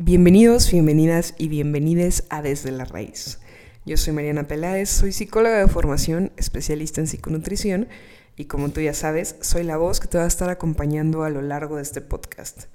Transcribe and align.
Bienvenidos, 0.00 0.70
bienvenidas 0.70 1.34
y 1.38 1.48
bienvenides 1.48 2.22
a 2.30 2.40
Desde 2.40 2.70
la 2.70 2.84
Raíz. 2.84 3.40
Yo 3.84 3.96
soy 3.96 4.12
Mariana 4.12 4.46
Peláez, 4.46 4.88
soy 4.88 5.10
psicóloga 5.10 5.58
de 5.58 5.66
formación, 5.66 6.30
especialista 6.36 7.00
en 7.00 7.08
psiconutrición 7.08 7.88
y 8.36 8.44
como 8.44 8.68
tú 8.68 8.80
ya 8.80 8.94
sabes, 8.94 9.34
soy 9.40 9.64
la 9.64 9.76
voz 9.76 9.98
que 9.98 10.06
te 10.06 10.16
va 10.16 10.22
a 10.22 10.28
estar 10.28 10.50
acompañando 10.50 11.24
a 11.24 11.30
lo 11.30 11.42
largo 11.42 11.74
de 11.74 11.82
este 11.82 12.00
podcast. 12.00 12.66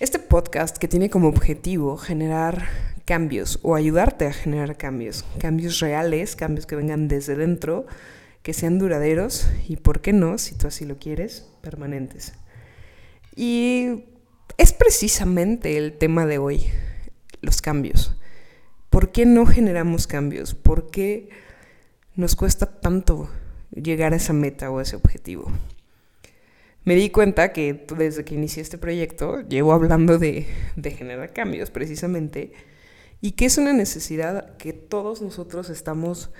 Este 0.00 0.18
podcast 0.18 0.78
que 0.78 0.88
tiene 0.88 1.10
como 1.10 1.28
objetivo 1.28 1.96
generar 1.96 2.66
cambios 3.04 3.60
o 3.62 3.76
ayudarte 3.76 4.26
a 4.26 4.32
generar 4.32 4.76
cambios, 4.76 5.24
cambios 5.38 5.78
reales, 5.78 6.34
cambios 6.34 6.66
que 6.66 6.74
vengan 6.74 7.06
desde 7.06 7.36
dentro, 7.36 7.86
que 8.42 8.52
sean 8.52 8.80
duraderos 8.80 9.48
y, 9.68 9.76
¿por 9.76 10.00
qué 10.00 10.12
no, 10.12 10.38
si 10.38 10.56
tú 10.56 10.66
así 10.66 10.86
lo 10.86 10.98
quieres, 10.98 11.46
permanentes? 11.60 12.32
Y 13.36 14.06
es 14.58 14.72
precisamente 14.72 15.76
el 15.76 15.92
tema 15.98 16.26
de 16.26 16.38
hoy, 16.38 16.66
los 17.40 17.60
cambios. 17.60 18.16
¿Por 18.90 19.12
qué 19.12 19.26
no 19.26 19.46
generamos 19.46 20.06
cambios? 20.06 20.54
¿Por 20.54 20.90
qué 20.90 21.28
nos 22.14 22.36
cuesta 22.36 22.80
tanto 22.80 23.28
llegar 23.70 24.12
a 24.12 24.16
esa 24.16 24.32
meta 24.32 24.70
o 24.70 24.78
a 24.78 24.82
ese 24.82 24.96
objetivo? 24.96 25.52
Me 26.84 26.94
di 26.94 27.10
cuenta 27.10 27.52
que 27.52 27.84
desde 27.98 28.24
que 28.24 28.36
inicié 28.36 28.62
este 28.62 28.78
proyecto 28.78 29.40
llevo 29.40 29.72
hablando 29.72 30.18
de, 30.18 30.46
generar 30.96 31.32
cambios 31.32 31.70
precisamente 31.70 32.52
y 33.20 33.32
que 33.32 33.46
es 33.46 33.58
una 33.58 33.72
necesidad 33.72 34.56
que 34.56 34.72
todos 34.72 35.20
nosotros 35.20 35.68
estamos 35.68 36.30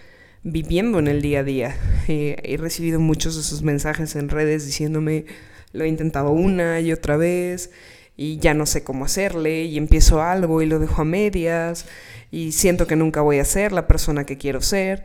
viviendo 0.44 1.00
en 1.00 1.08
el 1.08 1.20
día 1.20 1.40
a 1.40 1.44
día. 1.44 1.76
Eh, 2.08 2.36
he 2.44 2.56
recibido 2.56 3.00
muchos 3.00 3.34
de 3.34 3.40
esos 3.40 3.62
mensajes 3.62 4.14
en 4.14 4.28
redes 4.28 4.64
diciéndome, 4.64 5.26
lo 5.72 5.82
he 5.82 5.88
intentado 5.88 6.30
una 6.30 6.80
y 6.80 6.92
otra 6.92 7.16
vez 7.16 7.72
y 8.16 8.38
ya 8.38 8.54
no 8.54 8.66
sé 8.66 8.82
cómo 8.82 9.04
hacerle 9.04 9.64
y 9.64 9.76
empiezo 9.76 10.22
algo 10.22 10.62
y 10.62 10.66
lo 10.66 10.78
dejo 10.78 11.02
a 11.02 11.04
medias 11.04 11.86
y 12.30 12.52
siento 12.52 12.86
que 12.86 12.96
nunca 12.96 13.20
voy 13.20 13.38
a 13.38 13.44
ser 13.44 13.72
la 13.72 13.86
persona 13.86 14.24
que 14.24 14.38
quiero 14.38 14.60
ser 14.60 15.04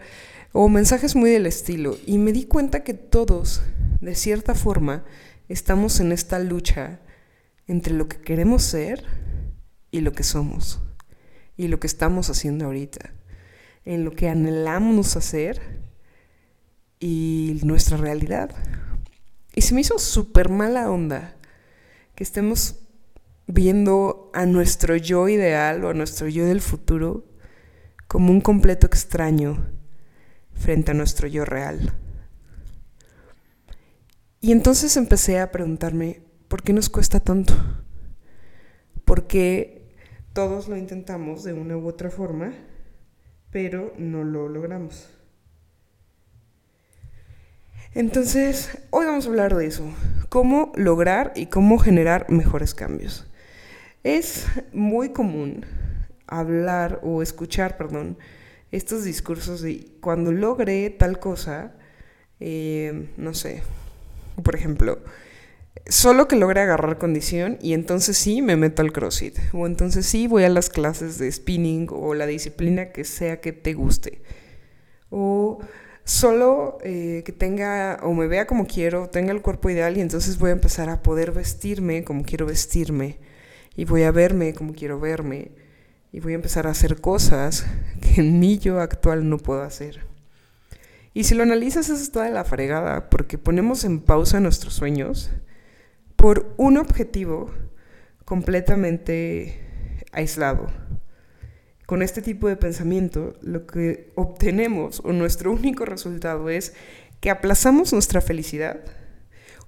o 0.53 0.70
mensajes 0.70 1.16
muy 1.16 1.30
del 1.30 1.45
estilo. 1.45 1.98
Y 2.06 2.18
me 2.18 2.31
di 2.34 2.45
cuenta 2.45 2.84
que 2.84 2.94
todos 2.94 3.62
de 4.00 4.16
cierta 4.16 4.56
forma 4.56 5.03
estamos 5.50 6.00
en 6.00 6.12
esta 6.12 6.40
lucha 6.40 7.00
entre 7.68 7.94
lo 7.94 8.08
que 8.08 8.18
queremos 8.18 8.64
ser 8.64 9.03
y 9.92 10.02
lo 10.02 10.14
que 10.14 10.23
somos 10.23 10.81
y 11.58 11.68
lo 11.68 11.80
que 11.80 11.88
estamos 11.88 12.30
haciendo 12.30 12.66
ahorita 12.66 13.12
en 13.86 14.06
lo 14.06 14.12
que 14.12 14.30
anhelamos 14.30 15.16
hacer 15.16 15.62
y 17.00 17.59
nuestra 17.64 17.98
realidad. 17.98 18.52
Y 19.56 19.62
se 19.62 19.73
me 19.73 19.81
hizo 19.81 20.00
súper 20.00 20.50
mala 20.50 20.90
onda 20.90 21.36
que 22.16 22.23
estemos 22.23 22.81
viendo 23.52 24.30
a 24.33 24.45
nuestro 24.45 24.95
yo 24.95 25.27
ideal 25.27 25.83
o 25.83 25.89
a 25.89 25.94
nuestro 25.94 26.27
yo 26.27 26.45
del 26.45 26.61
futuro 26.61 27.25
como 28.07 28.31
un 28.31 28.41
completo 28.41 28.88
extraño 28.88 29.66
frente 30.53 30.91
a 30.91 30.94
nuestro 30.94 31.27
yo 31.27 31.45
real. 31.45 31.94
Y 34.39 34.52
entonces 34.52 34.97
empecé 34.97 35.39
a 35.39 35.52
preguntarme, 35.52 36.22
¿por 36.47 36.63
qué 36.63 36.73
nos 36.73 36.89
cuesta 36.89 37.19
tanto? 37.19 37.53
¿Por 39.05 39.27
qué 39.27 39.94
todos 40.33 40.67
lo 40.67 40.77
intentamos 40.77 41.44
de 41.44 41.53
una 41.53 41.77
u 41.77 41.88
otra 41.88 42.09
forma, 42.09 42.53
pero 43.52 43.94
no 43.97 44.23
lo 44.23 44.49
logramos? 44.49 45.09
Entonces, 47.94 48.77
hoy 48.89 49.05
vamos 49.05 49.25
a 49.25 49.29
hablar 49.29 49.55
de 49.55 49.66
eso, 49.66 49.83
cómo 50.29 50.72
lograr 50.75 51.33
y 51.35 51.47
cómo 51.47 51.77
generar 51.77 52.29
mejores 52.29 52.73
cambios. 52.73 53.31
Es 54.03 54.47
muy 54.73 55.09
común 55.09 55.66
hablar 56.25 57.02
o 57.03 57.21
escuchar, 57.21 57.77
perdón, 57.77 58.17
estos 58.71 59.03
discursos 59.03 59.61
de 59.61 59.85
cuando 60.02 60.31
logré 60.31 60.89
tal 60.89 61.19
cosa, 61.19 61.75
eh, 62.39 63.09
no 63.17 63.35
sé, 63.35 63.61
por 64.41 64.56
ejemplo, 64.56 65.00
solo 65.85 66.28
que 66.28 66.35
logre 66.35 66.61
agarrar 66.61 66.97
condición 66.97 67.59
y 67.61 67.73
entonces 67.73 68.17
sí 68.17 68.41
me 68.41 68.56
meto 68.56 68.81
al 68.81 68.91
CrossFit 68.91 69.38
o 69.53 69.67
entonces 69.67 70.07
sí 70.07 70.25
voy 70.25 70.45
a 70.45 70.50
las 70.50 70.69
clases 70.69 71.19
de 71.19 71.31
spinning 71.31 71.88
o 71.91 72.16
la 72.16 72.25
disciplina 72.25 72.91
que 72.91 73.03
sea 73.03 73.40
que 73.40 73.51
te 73.51 73.73
guste. 73.73 74.23
O 75.11 75.59
solo 76.06 76.79
eh, 76.84 77.22
que 77.23 77.34
tenga 77.34 78.00
o 78.01 78.13
me 78.13 78.25
vea 78.25 78.47
como 78.47 78.66
quiero, 78.66 79.09
tenga 79.09 79.31
el 79.31 79.44
cuerpo 79.44 79.69
ideal 79.69 79.95
y 79.95 80.01
entonces 80.01 80.40
voy 80.40 80.50
a 80.50 80.53
empezar 80.53 80.90
a 80.90 81.03
poder 81.03 81.31
vestirme 81.34 82.03
como 82.03 82.23
quiero 82.23 82.47
vestirme 82.47 83.19
y 83.76 83.86
voy 83.86 84.04
a 84.04 84.12
verme 84.12 84.54
como 84.54 84.74
quiero 84.74 85.00
verme 85.00 85.52
y 86.12 86.20
voy 86.20 86.34
a 86.34 86.36
empezar 86.36 86.68
a 86.68 86.72
hacer 86.72 87.00
cosas 87.00 87.66
que 88.02 88.22
en 88.22 88.40
mi 88.40 88.58
yo 88.58 88.80
actual 88.80 89.30
no 89.30 89.38
puedo 89.38 89.62
hacer. 89.62 90.02
Y 91.14 91.26
si 91.26 91.36
lo 91.36 91.44
analizas, 91.44 91.90
eso 91.90 92.02
está 92.02 92.24
de 92.24 92.32
la 92.32 92.46
fregada, 92.46 93.09
porque 93.09 93.38
ponemos 93.38 93.84
en 93.84 94.00
pausa 94.00 94.40
nuestros 94.40 94.74
sueños 94.74 95.30
por 96.16 96.54
un 96.58 96.78
objetivo 96.78 97.52
completamente 98.24 99.59
aislado. 100.14 100.68
Con 101.86 102.02
este 102.02 102.22
tipo 102.22 102.48
de 102.48 102.56
pensamiento, 102.56 103.34
lo 103.42 103.68
que 103.68 104.14
obtenemos 104.16 105.02
o 105.03 105.12
nuestro 105.12 105.52
único 105.52 105.84
resultado 105.84 106.50
es 106.50 106.74
que 107.20 107.30
aplazamos 107.30 107.92
nuestra 107.92 108.22
felicidad 108.22 108.80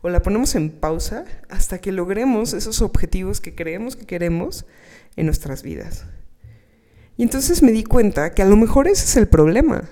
o 0.04 0.10
la 0.10 0.22
ponemos 0.22 0.54
en 0.54 0.70
pausa 0.70 1.26
hasta 1.50 1.80
que 1.80 1.94
logremos 1.94 2.54
esos 2.54 2.82
objetivos 2.82 3.42
que 3.42 3.56
creemos 3.56 3.96
que 3.96 4.06
queremos 4.06 4.66
en 5.16 5.26
nuestras 5.26 5.64
vidas. 5.64 6.06
Y 7.16 7.24
entonces 7.24 7.64
me 7.64 7.72
di 7.72 7.84
cuenta 7.84 8.34
que 8.34 8.42
a 8.42 8.46
lo 8.46 8.58
mejor 8.58 8.88
ese 8.88 9.06
es 9.06 9.16
el 9.16 9.28
problema, 9.28 9.90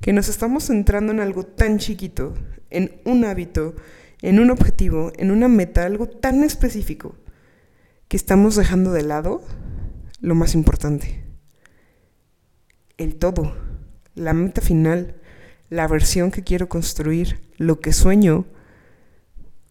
que 0.00 0.12
nos 0.12 0.28
estamos 0.28 0.68
centrando 0.68 1.12
en 1.12 1.20
algo 1.20 1.44
tan 1.44 1.78
chiquito, 1.78 2.34
en 2.70 3.00
un 3.04 3.24
hábito, 3.24 3.74
en 4.22 4.38
un 4.38 4.50
objetivo, 4.50 5.12
en 5.16 5.32
una 5.32 5.48
meta, 5.48 5.84
algo 5.84 6.08
tan 6.08 6.44
específico, 6.44 7.16
que 8.06 8.16
estamos 8.16 8.54
dejando 8.54 8.92
de 8.92 9.02
lado 9.02 9.42
lo 10.20 10.36
más 10.36 10.54
importante, 10.54 11.24
el 12.96 13.16
todo, 13.16 13.56
la 14.14 14.34
meta 14.34 14.60
final, 14.60 15.16
la 15.68 15.88
versión 15.88 16.30
que 16.30 16.44
quiero 16.44 16.68
construir, 16.68 17.40
lo 17.56 17.80
que 17.80 17.92
sueño, 17.92 18.46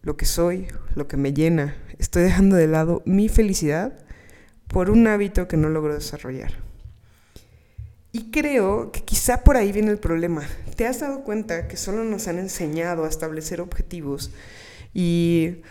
lo 0.02 0.16
que 0.16 0.26
soy, 0.26 0.68
lo 0.94 1.08
que 1.08 1.16
me 1.16 1.32
llena. 1.32 1.76
Estoy 1.98 2.22
dejando 2.22 2.56
de 2.56 2.66
lado 2.66 3.02
mi 3.04 3.28
felicidad 3.28 3.92
por 4.68 4.90
un 4.90 5.06
hábito 5.06 5.48
que 5.48 5.56
no 5.56 5.68
logro 5.68 5.94
desarrollar. 5.94 6.52
Y 8.12 8.30
creo 8.30 8.90
que 8.90 9.02
quizá 9.02 9.44
por 9.44 9.56
ahí 9.56 9.72
viene 9.72 9.90
el 9.90 9.98
problema. 9.98 10.42
¿Te 10.76 10.86
has 10.86 11.00
dado 11.00 11.22
cuenta 11.22 11.68
que 11.68 11.76
solo 11.76 12.02
nos 12.04 12.26
han 12.26 12.38
enseñado 12.38 13.04
a 13.04 13.08
establecer 13.08 13.60
objetivos 13.60 14.32
y 14.92 15.62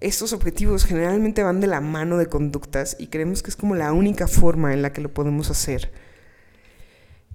estos 0.00 0.32
objetivos 0.32 0.84
generalmente 0.84 1.44
van 1.44 1.60
de 1.60 1.68
la 1.68 1.80
mano 1.80 2.18
de 2.18 2.26
conductas 2.26 2.96
y 2.98 3.06
creemos 3.06 3.42
que 3.42 3.50
es 3.50 3.56
como 3.56 3.76
la 3.76 3.92
única 3.92 4.26
forma 4.26 4.72
en 4.72 4.82
la 4.82 4.92
que 4.92 5.02
lo 5.02 5.14
podemos 5.14 5.50
hacer? 5.50 5.92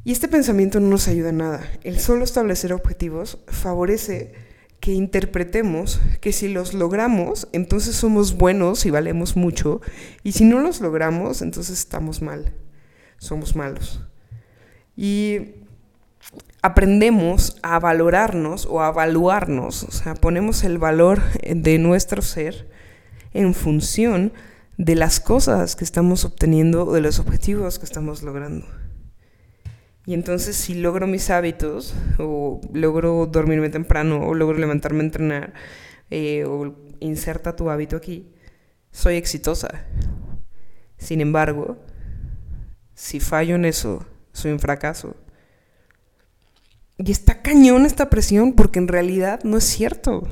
Y 0.03 0.11
este 0.11 0.27
pensamiento 0.27 0.79
no 0.79 0.89
nos 0.89 1.07
ayuda 1.07 1.31
nada. 1.31 1.61
El 1.83 1.99
solo 1.99 2.23
establecer 2.23 2.73
objetivos 2.73 3.39
favorece 3.47 4.33
que 4.79 4.93
interpretemos 4.93 5.99
que 6.21 6.31
si 6.31 6.47
los 6.47 6.73
logramos, 6.73 7.47
entonces 7.51 7.95
somos 7.95 8.37
buenos 8.37 8.85
y 8.85 8.89
valemos 8.89 9.35
mucho, 9.35 9.81
y 10.23 10.31
si 10.31 10.45
no 10.45 10.59
los 10.59 10.81
logramos, 10.81 11.41
entonces 11.41 11.79
estamos 11.79 12.21
mal, 12.21 12.53
somos 13.17 13.55
malos. 13.55 14.01
Y 14.95 15.55
aprendemos 16.61 17.57
a 17.61 17.79
valorarnos 17.79 18.65
o 18.65 18.81
a 18.81 18.89
evaluarnos, 18.89 19.83
o 19.83 19.91
sea, 19.91 20.15
ponemos 20.15 20.63
el 20.63 20.77
valor 20.77 21.21
de 21.43 21.77
nuestro 21.77 22.21
ser 22.21 22.69
en 23.33 23.53
función 23.53 24.33
de 24.77 24.95
las 24.95 25.19
cosas 25.19 25.75
que 25.75 25.83
estamos 25.83 26.23
obteniendo, 26.23 26.91
de 26.93 27.01
los 27.01 27.19
objetivos 27.19 27.79
que 27.79 27.85
estamos 27.85 28.23
logrando. 28.23 28.65
Y 30.09 30.15
entonces 30.15 30.55
si 30.55 30.73
logro 30.73 31.05
mis 31.05 31.29
hábitos, 31.29 31.93
o 32.17 32.59
logro 32.73 33.27
dormirme 33.27 33.69
temprano, 33.69 34.25
o 34.25 34.33
logro 34.33 34.57
levantarme 34.57 35.01
a 35.01 35.03
entrenar, 35.03 35.53
eh, 36.09 36.45
o 36.45 36.75
inserta 36.99 37.55
tu 37.55 37.69
hábito 37.69 37.95
aquí, 37.95 38.33
soy 38.91 39.17
exitosa. 39.17 39.85
Sin 40.97 41.21
embargo, 41.21 41.77
si 42.95 43.19
fallo 43.19 43.53
en 43.53 43.65
eso, 43.65 44.03
soy 44.33 44.51
un 44.51 44.57
fracaso. 44.57 45.15
Y 46.97 47.11
está 47.11 47.43
cañón 47.43 47.85
esta 47.85 48.09
presión 48.09 48.53
porque 48.53 48.79
en 48.79 48.87
realidad 48.87 49.41
no 49.43 49.57
es 49.57 49.63
cierto. 49.63 50.27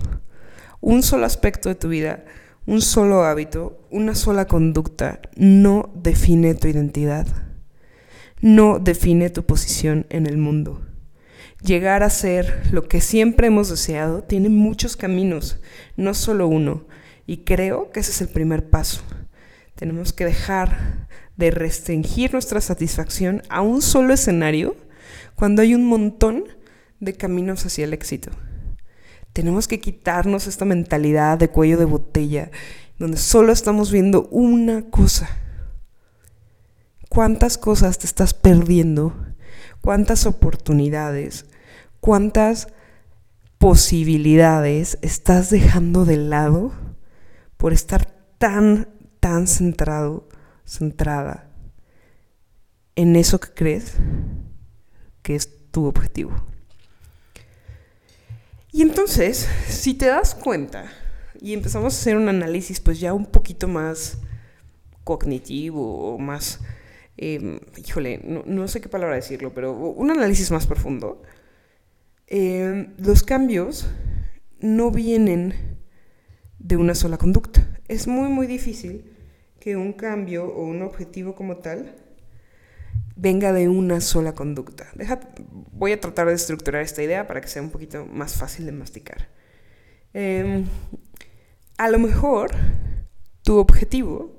Un 0.82 1.04
solo 1.04 1.28
aspecto 1.28 1.70
de 1.70 1.76
tu 1.76 1.90
vida, 1.90 2.26
un 2.66 2.82
solo 2.82 3.26
hábito, 3.26 3.88
una 3.92 4.16
sola 4.16 4.48
conducta 4.48 5.22
no 5.36 5.92
define 5.94 6.56
tu 6.56 6.68
identidad 6.68 7.47
no 8.42 8.80
define 8.80 9.30
tu 9.30 9.46
posición 9.46 10.06
en 10.10 10.28
el 10.28 10.38
mundo. 10.38 10.82
Llegar 11.64 12.04
a 12.04 12.10
ser 12.10 12.68
lo 12.72 12.88
que 12.88 13.02
siempre 13.02 13.48
hemos 13.48 13.70
deseado 13.70 14.24
tiene 14.24 14.50
muchos 14.50 14.96
caminos, 14.96 15.60
no 15.96 16.14
solo 16.14 16.48
uno, 16.48 16.86
y 17.26 17.38
creo 17.38 17.92
que 17.92 18.02
ese 18.02 18.12
es 18.12 18.22
el 18.22 18.30
primer 18.30 18.70
paso. 18.70 19.02
Tenemos 19.76 20.14
que 20.14 20.26
dejar 20.26 21.08
de 21.36 21.52
restringir 21.52 22.34
nuestra 22.34 22.62
satisfacción 22.62 23.42
a 23.50 23.62
un 23.62 23.82
solo 23.82 24.14
escenario 24.14 24.76
cuando 25.36 25.62
hay 25.62 25.74
un 25.76 25.86
montón 25.86 26.46
de 27.00 27.14
caminos 27.14 27.66
hacia 27.66 27.86
el 27.86 27.94
éxito. 27.94 28.32
Tenemos 29.34 29.68
que 29.68 29.80
quitarnos 29.80 30.48
esta 30.48 30.66
mentalidad 30.66 31.38
de 31.38 31.50
cuello 31.50 31.78
de 31.78 31.86
botella, 31.86 32.50
donde 32.98 33.18
solo 33.18 33.52
estamos 33.52 33.92
viendo 33.92 34.28
una 34.30 34.90
cosa. 34.90 35.30
¿Cuántas 37.18 37.58
cosas 37.58 37.98
te 37.98 38.06
estás 38.06 38.36
perdiendo? 38.36 39.12
¿Cuántas 39.82 40.28
oportunidades? 40.28 41.48
¿Cuántas 42.00 42.68
posibilidades 43.58 45.00
estás 45.02 45.50
dejando 45.50 46.06
de 46.06 46.18
lado 46.18 46.74
por 47.58 47.74
estar 47.74 48.06
tan, 48.38 48.88
tan 49.20 49.48
centrado, 49.48 50.30
centrada 50.64 51.50
en 52.96 53.16
eso 53.16 53.40
que 53.40 53.50
crees 53.50 53.94
que 55.24 55.34
es 55.34 55.72
tu 55.72 55.88
objetivo? 55.88 56.36
Y 58.72 58.84
entonces, 58.84 59.50
si 59.68 59.96
te 59.96 60.06
das 60.06 60.36
cuenta 60.36 60.86
y 61.42 61.54
empezamos 61.54 61.96
a 61.96 62.00
hacer 62.00 62.16
un 62.16 62.30
análisis 62.30 62.80
pues 62.80 63.00
ya 63.00 63.12
un 63.16 63.26
poquito 63.26 63.68
más 63.68 64.20
cognitivo 65.04 66.20
más, 66.20 66.60
em, 67.18 67.60
híjole, 67.78 68.22
no, 68.24 68.68
sé 68.68 68.82
qué 68.82 68.90
palabra 68.90 69.16
decirlo, 69.16 69.54
pero 69.54 69.74
un 69.74 70.12
análisis 70.12 70.52
más 70.52 70.68
profundo, 70.68 71.24
em, 72.28 72.94
los 72.98 73.24
cambios 73.24 73.90
no 74.60 74.92
vienen 74.92 75.54
de 76.60 76.78
una 76.78 76.96
sola 76.96 77.18
conducta. 77.18 77.80
Es 77.88 78.08
muy, 78.08 78.30
muy 78.30 78.48
difícil 78.48 79.12
que 79.60 79.76
un 79.76 79.94
cambio 79.94 80.46
o 80.46 80.64
un 80.64 80.82
objetivo 80.82 81.36
como 81.36 81.58
tal 81.58 81.96
venga 83.16 83.52
de 83.52 83.68
una 83.68 84.00
sola 84.02 84.34
conducta. 84.34 84.88
voy 85.72 85.92
a 85.92 86.00
tratar 86.00 86.28
de 86.28 86.34
estructurar 86.34 86.82
esta 86.82 87.02
idea 87.02 87.28
para 87.28 87.42
que 87.42 87.48
sea 87.48 87.62
un 87.62 87.72
poquito 87.72 88.06
más 88.06 88.36
fácil 88.36 88.66
de 88.66 88.72
masticar. 88.72 89.28
Em, 90.14 90.66
a 91.78 91.90
lo 91.90 92.00
mejor 92.00 92.52
tu 93.44 93.58
objetivo 93.58 94.37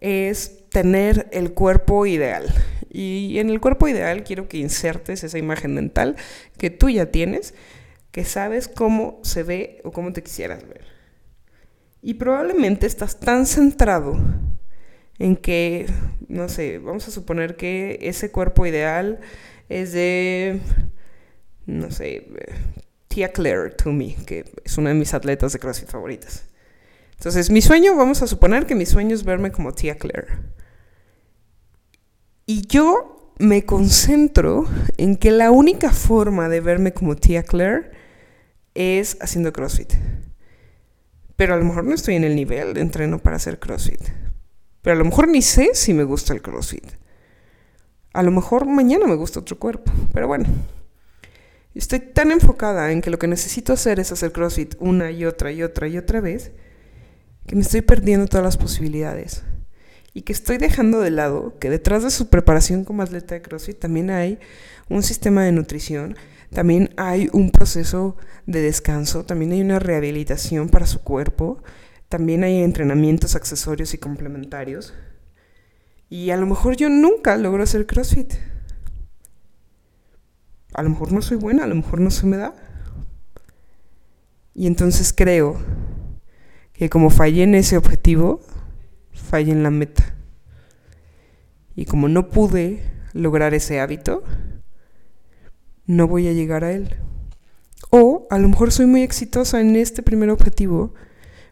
es 0.00 0.68
tener 0.70 1.28
el 1.32 1.52
cuerpo 1.52 2.06
ideal. 2.06 2.46
Y 2.90 3.38
en 3.38 3.50
el 3.50 3.60
cuerpo 3.60 3.88
ideal 3.88 4.24
quiero 4.24 4.48
que 4.48 4.58
insertes 4.58 5.24
esa 5.24 5.38
imagen 5.38 5.74
mental 5.74 6.16
que 6.56 6.70
tú 6.70 6.88
ya 6.88 7.06
tienes, 7.06 7.54
que 8.10 8.24
sabes 8.24 8.68
cómo 8.68 9.20
se 9.22 9.42
ve 9.42 9.80
o 9.84 9.92
cómo 9.92 10.12
te 10.12 10.22
quisieras 10.22 10.66
ver. 10.66 10.84
Y 12.00 12.14
probablemente 12.14 12.86
estás 12.86 13.20
tan 13.20 13.46
centrado 13.46 14.16
en 15.18 15.36
que, 15.36 15.86
no 16.28 16.48
sé, 16.48 16.78
vamos 16.78 17.06
a 17.08 17.10
suponer 17.10 17.56
que 17.56 17.98
ese 18.02 18.30
cuerpo 18.30 18.66
ideal 18.66 19.20
es 19.68 19.92
de, 19.92 20.60
no 21.66 21.90
sé, 21.90 22.26
Tia 23.08 23.32
Claire 23.32 23.70
Toomey, 23.70 24.14
que 24.26 24.44
es 24.64 24.78
una 24.78 24.90
de 24.90 24.94
mis 24.94 25.12
atletas 25.12 25.52
de 25.52 25.58
CrossFit 25.58 25.88
favoritas. 25.88 26.47
Entonces, 27.18 27.50
mi 27.50 27.60
sueño, 27.60 27.96
vamos 27.96 28.22
a 28.22 28.28
suponer 28.28 28.64
que 28.64 28.76
mi 28.76 28.86
sueño 28.86 29.12
es 29.12 29.24
verme 29.24 29.50
como 29.50 29.72
Tia 29.72 29.96
Claire. 29.96 30.38
Y 32.46 32.64
yo 32.68 33.34
me 33.40 33.64
concentro 33.64 34.66
en 34.98 35.16
que 35.16 35.32
la 35.32 35.50
única 35.50 35.90
forma 35.90 36.48
de 36.48 36.60
verme 36.60 36.92
como 36.92 37.16
Tia 37.16 37.42
Claire 37.42 37.90
es 38.74 39.18
haciendo 39.20 39.52
CrossFit. 39.52 39.94
Pero 41.34 41.54
a 41.54 41.56
lo 41.56 41.64
mejor 41.64 41.84
no 41.84 41.94
estoy 41.94 42.14
en 42.14 42.22
el 42.22 42.36
nivel 42.36 42.72
de 42.74 42.82
entreno 42.82 43.18
para 43.18 43.36
hacer 43.36 43.58
CrossFit. 43.58 44.00
Pero 44.82 44.94
a 44.94 44.98
lo 44.98 45.04
mejor 45.04 45.26
ni 45.26 45.42
sé 45.42 45.70
si 45.74 45.94
me 45.94 46.04
gusta 46.04 46.32
el 46.32 46.40
CrossFit. 46.40 46.86
A 48.12 48.22
lo 48.22 48.30
mejor 48.30 48.64
mañana 48.64 49.08
me 49.08 49.16
gusta 49.16 49.40
otro 49.40 49.58
cuerpo. 49.58 49.90
Pero 50.12 50.28
bueno. 50.28 50.46
Estoy 51.74 51.98
tan 51.98 52.30
enfocada 52.30 52.92
en 52.92 53.02
que 53.02 53.10
lo 53.10 53.18
que 53.18 53.26
necesito 53.26 53.72
hacer 53.72 53.98
es 53.98 54.12
hacer 54.12 54.30
CrossFit 54.30 54.76
una 54.78 55.10
y 55.10 55.24
otra 55.24 55.50
y 55.50 55.64
otra 55.64 55.88
y 55.88 55.98
otra 55.98 56.20
vez 56.20 56.52
que 57.48 57.56
me 57.56 57.62
estoy 57.62 57.80
perdiendo 57.80 58.26
todas 58.26 58.44
las 58.44 58.58
posibilidades. 58.58 59.42
Y 60.12 60.22
que 60.22 60.32
estoy 60.32 60.58
dejando 60.58 61.00
de 61.00 61.10
lado 61.10 61.58
que 61.58 61.70
detrás 61.70 62.02
de 62.04 62.10
su 62.10 62.28
preparación 62.28 62.84
como 62.84 63.02
atleta 63.02 63.34
de 63.34 63.42
CrossFit 63.42 63.78
también 63.78 64.10
hay 64.10 64.38
un 64.88 65.02
sistema 65.02 65.42
de 65.44 65.52
nutrición, 65.52 66.16
también 66.52 66.90
hay 66.96 67.30
un 67.32 67.50
proceso 67.50 68.16
de 68.46 68.60
descanso, 68.60 69.24
también 69.24 69.52
hay 69.52 69.62
una 69.62 69.78
rehabilitación 69.78 70.68
para 70.68 70.86
su 70.86 71.00
cuerpo, 71.00 71.62
también 72.08 72.44
hay 72.44 72.62
entrenamientos 72.62 73.34
accesorios 73.34 73.94
y 73.94 73.98
complementarios. 73.98 74.92
Y 76.10 76.30
a 76.30 76.36
lo 76.36 76.46
mejor 76.46 76.76
yo 76.76 76.90
nunca 76.90 77.36
logro 77.38 77.62
hacer 77.62 77.86
CrossFit. 77.86 78.34
A 80.74 80.82
lo 80.82 80.90
mejor 80.90 81.12
no 81.12 81.22
soy 81.22 81.38
buena, 81.38 81.64
a 81.64 81.66
lo 81.66 81.76
mejor 81.76 82.00
no 82.00 82.10
se 82.10 82.26
me 82.26 82.36
da. 82.36 82.54
Y 84.54 84.66
entonces 84.66 85.14
creo 85.16 85.56
que 86.78 86.88
como 86.88 87.10
fallé 87.10 87.42
en 87.42 87.54
ese 87.54 87.76
objetivo, 87.76 88.40
fallé 89.12 89.52
en 89.52 89.62
la 89.62 89.70
meta. 89.70 90.14
Y 91.76 91.84
como 91.84 92.08
no 92.08 92.30
pude 92.30 92.82
lograr 93.12 93.52
ese 93.52 93.80
hábito, 93.80 94.22
no 95.86 96.08
voy 96.08 96.28
a 96.28 96.32
llegar 96.32 96.64
a 96.64 96.72
él. 96.72 96.96
O 97.90 98.26
a 98.30 98.38
lo 98.38 98.48
mejor 98.48 98.72
soy 98.72 98.86
muy 98.86 99.02
exitosa 99.02 99.60
en 99.60 99.76
este 99.76 100.02
primer 100.02 100.30
objetivo 100.30 100.94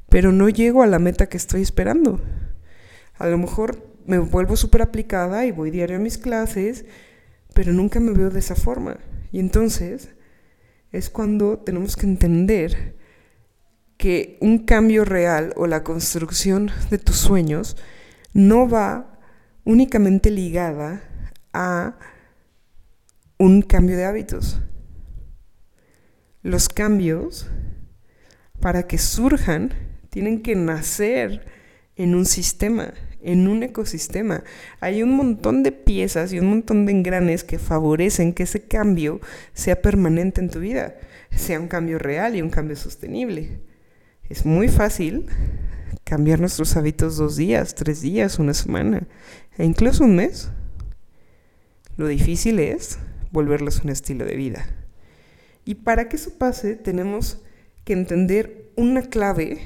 pero 0.09 0.33
no 0.33 0.49
llego 0.49 0.83
a 0.83 0.87
la 0.87 0.99
meta 0.99 1.29
que 1.29 1.37
estoy 1.37 1.63
esperando. 1.63 2.21
A 3.19 3.27
lo 3.27 3.39
mejor 3.39 3.95
me 4.07 4.19
vuelvo 4.19 4.57
súper 4.57 4.83
aplicada 4.83 5.47
y 5.47 5.51
voy 5.51 5.71
diario 5.71 5.97
a 5.97 6.01
mis 6.01 6.19
clases, 6.19 6.85
pero 7.55 7.73
nunca 7.73 7.99
me 8.01 8.13
veo 8.13 8.31
de 8.31 8.39
esa 8.39 8.55
forma. 8.55 8.99
Y 9.33 9.41
entonces 9.41 10.11
es 10.93 11.11
cuando 11.11 11.59
tenemos 11.59 11.97
que 11.97 12.07
entender 12.07 12.96
que 13.97 14.37
un 14.41 14.59
cambio 14.59 15.05
real 15.05 15.53
o 15.57 15.67
la 15.67 15.83
construcción 15.83 16.71
de 16.91 16.99
tus 16.99 17.17
sueños 17.17 17.77
no 18.33 18.69
va 18.69 19.19
únicamente 19.65 20.31
ligada 20.31 21.03
a 21.53 21.99
un 23.39 23.63
cambio 23.63 23.97
de 23.97 24.05
hábitos. 24.05 24.61
Los 26.43 26.69
cambios, 26.69 27.49
para 28.61 28.87
que 28.87 28.99
surjan, 28.99 29.73
tienen 30.11 30.43
que 30.43 30.55
nacer 30.55 31.45
en 31.97 32.15
un 32.15 32.27
sistema, 32.27 32.93
en 33.21 33.49
un 33.49 33.63
ecosistema. 33.63 34.45
Hay 34.81 35.03
un 35.03 35.17
montón 35.17 35.63
de 35.63 35.73
piezas 35.73 36.33
y 36.33 36.39
un 36.39 36.47
montón 36.47 36.87
de 36.87 36.93
engranes 36.93 37.43
que 37.43 37.59
favorecen 37.59 38.33
que 38.33 38.45
ese 38.45 38.63
cambio 38.63 39.21
sea 39.55 39.83
permanente 39.83 40.41
en 40.41 40.51
tu 40.51 40.61
vida, 40.61 40.97
sea 41.31 41.59
un 41.59 41.69
cambio 41.69 41.99
real 41.99 42.37
y 42.37 42.43
un 42.43 42.51
cambio 42.51 42.77
sostenible. 42.77 43.61
Es 44.29 44.45
muy 44.45 44.69
fácil 44.69 45.27
cambiar 46.05 46.41
nuestros 46.41 46.77
hábitos 46.77 47.17
dos 47.17 47.37
días, 47.37 47.75
tres 47.75 48.01
días, 48.01 48.39
una 48.39 48.55
semana 48.55 49.07
e 49.57 49.65
incluso 49.65 50.05
un 50.05 50.17
mes. 50.17 50.51
Lo 51.97 52.07
difícil 52.09 52.59
es 52.59 52.99
volverlos 53.31 53.83
un 53.83 53.91
estilo 53.91 54.25
de 54.25 54.37
vida. 54.37 54.67
Y 55.65 55.77
para 55.77 56.09
que 56.09 56.17
eso 56.17 56.31
pase 56.39 56.77
tenemos 56.77 57.43
que 57.85 57.93
entender 57.93 58.71
una 58.77 59.03
clave 59.03 59.61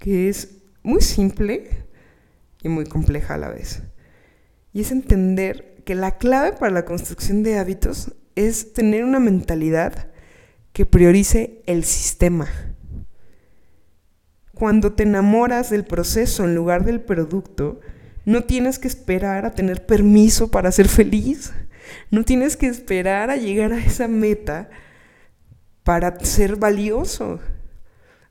que 0.00 0.28
es 0.28 0.58
muy 0.82 1.00
simple 1.00 1.68
y 2.62 2.68
muy 2.68 2.86
compleja 2.86 3.34
a 3.34 3.38
la 3.38 3.50
vez. 3.50 3.82
Y 4.72 4.80
es 4.80 4.92
entender 4.92 5.82
que 5.84 5.94
la 5.94 6.18
clave 6.18 6.52
para 6.52 6.72
la 6.72 6.84
construcción 6.84 7.42
de 7.42 7.58
hábitos 7.58 8.12
es 8.34 8.72
tener 8.72 9.04
una 9.04 9.20
mentalidad 9.20 10.10
que 10.72 10.84
priorice 10.84 11.62
el 11.66 11.84
sistema. 11.84 12.48
Cuando 14.56 14.94
te 14.94 15.02
enamoras 15.04 15.70
del 15.70 15.84
proceso 15.84 16.44
en 16.44 16.54
lugar 16.54 16.84
del 16.84 17.00
producto, 17.00 17.80
no 18.24 18.44
tienes 18.44 18.78
que 18.78 18.88
esperar 18.88 19.46
a 19.46 19.52
tener 19.52 19.86
permiso 19.86 20.50
para 20.50 20.72
ser 20.72 20.88
feliz. 20.88 21.52
No 22.10 22.24
tienes 22.24 22.56
que 22.56 22.66
esperar 22.66 23.30
a 23.30 23.36
llegar 23.36 23.72
a 23.72 23.78
esa 23.78 24.08
meta 24.08 24.70
para 25.84 26.18
ser 26.24 26.56
valioso, 26.56 27.38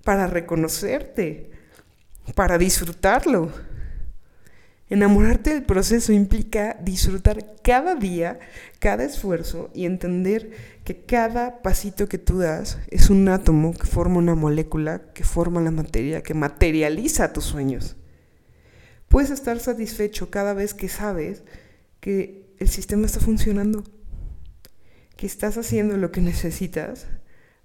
para 0.04 0.28
reconocerte 0.28 1.52
para 2.34 2.58
disfrutarlo. 2.58 3.52
Enamorarte 4.88 5.52
del 5.52 5.64
proceso 5.64 6.14
implica 6.14 6.78
disfrutar 6.80 7.56
cada 7.64 7.96
día, 7.96 8.40
cada 8.78 9.04
esfuerzo 9.04 9.72
y 9.74 9.86
entender 9.86 10.52
que 10.84 11.06
cada 11.06 11.64
pasito 11.64 12.08
que 12.08 12.20
tú 12.20 12.38
das 12.38 12.78
es 12.90 13.10
un 13.10 13.28
átomo 13.28 13.74
que 13.74 13.88
forma 13.88 14.20
una 14.20 14.36
molécula, 14.36 15.02
que 15.14 15.24
forma 15.24 15.60
la 15.62 15.72
materia, 15.72 16.22
que 16.22 16.36
materializa 16.36 17.34
tus 17.34 17.46
sueños. 17.46 17.96
Puedes 19.08 19.32
estar 19.32 19.60
satisfecho 19.60 20.30
cada 20.30 20.54
vez 20.54 20.76
que 20.76 20.88
sabes 20.88 21.44
que 22.00 22.54
el 22.60 22.70
sistema 22.70 23.08
está 23.08 23.20
funcionando, 23.20 23.84
que 25.18 25.26
estás 25.26 25.58
haciendo 25.58 25.98
lo 25.98 26.12
que 26.12 26.22
necesitas 26.22 27.08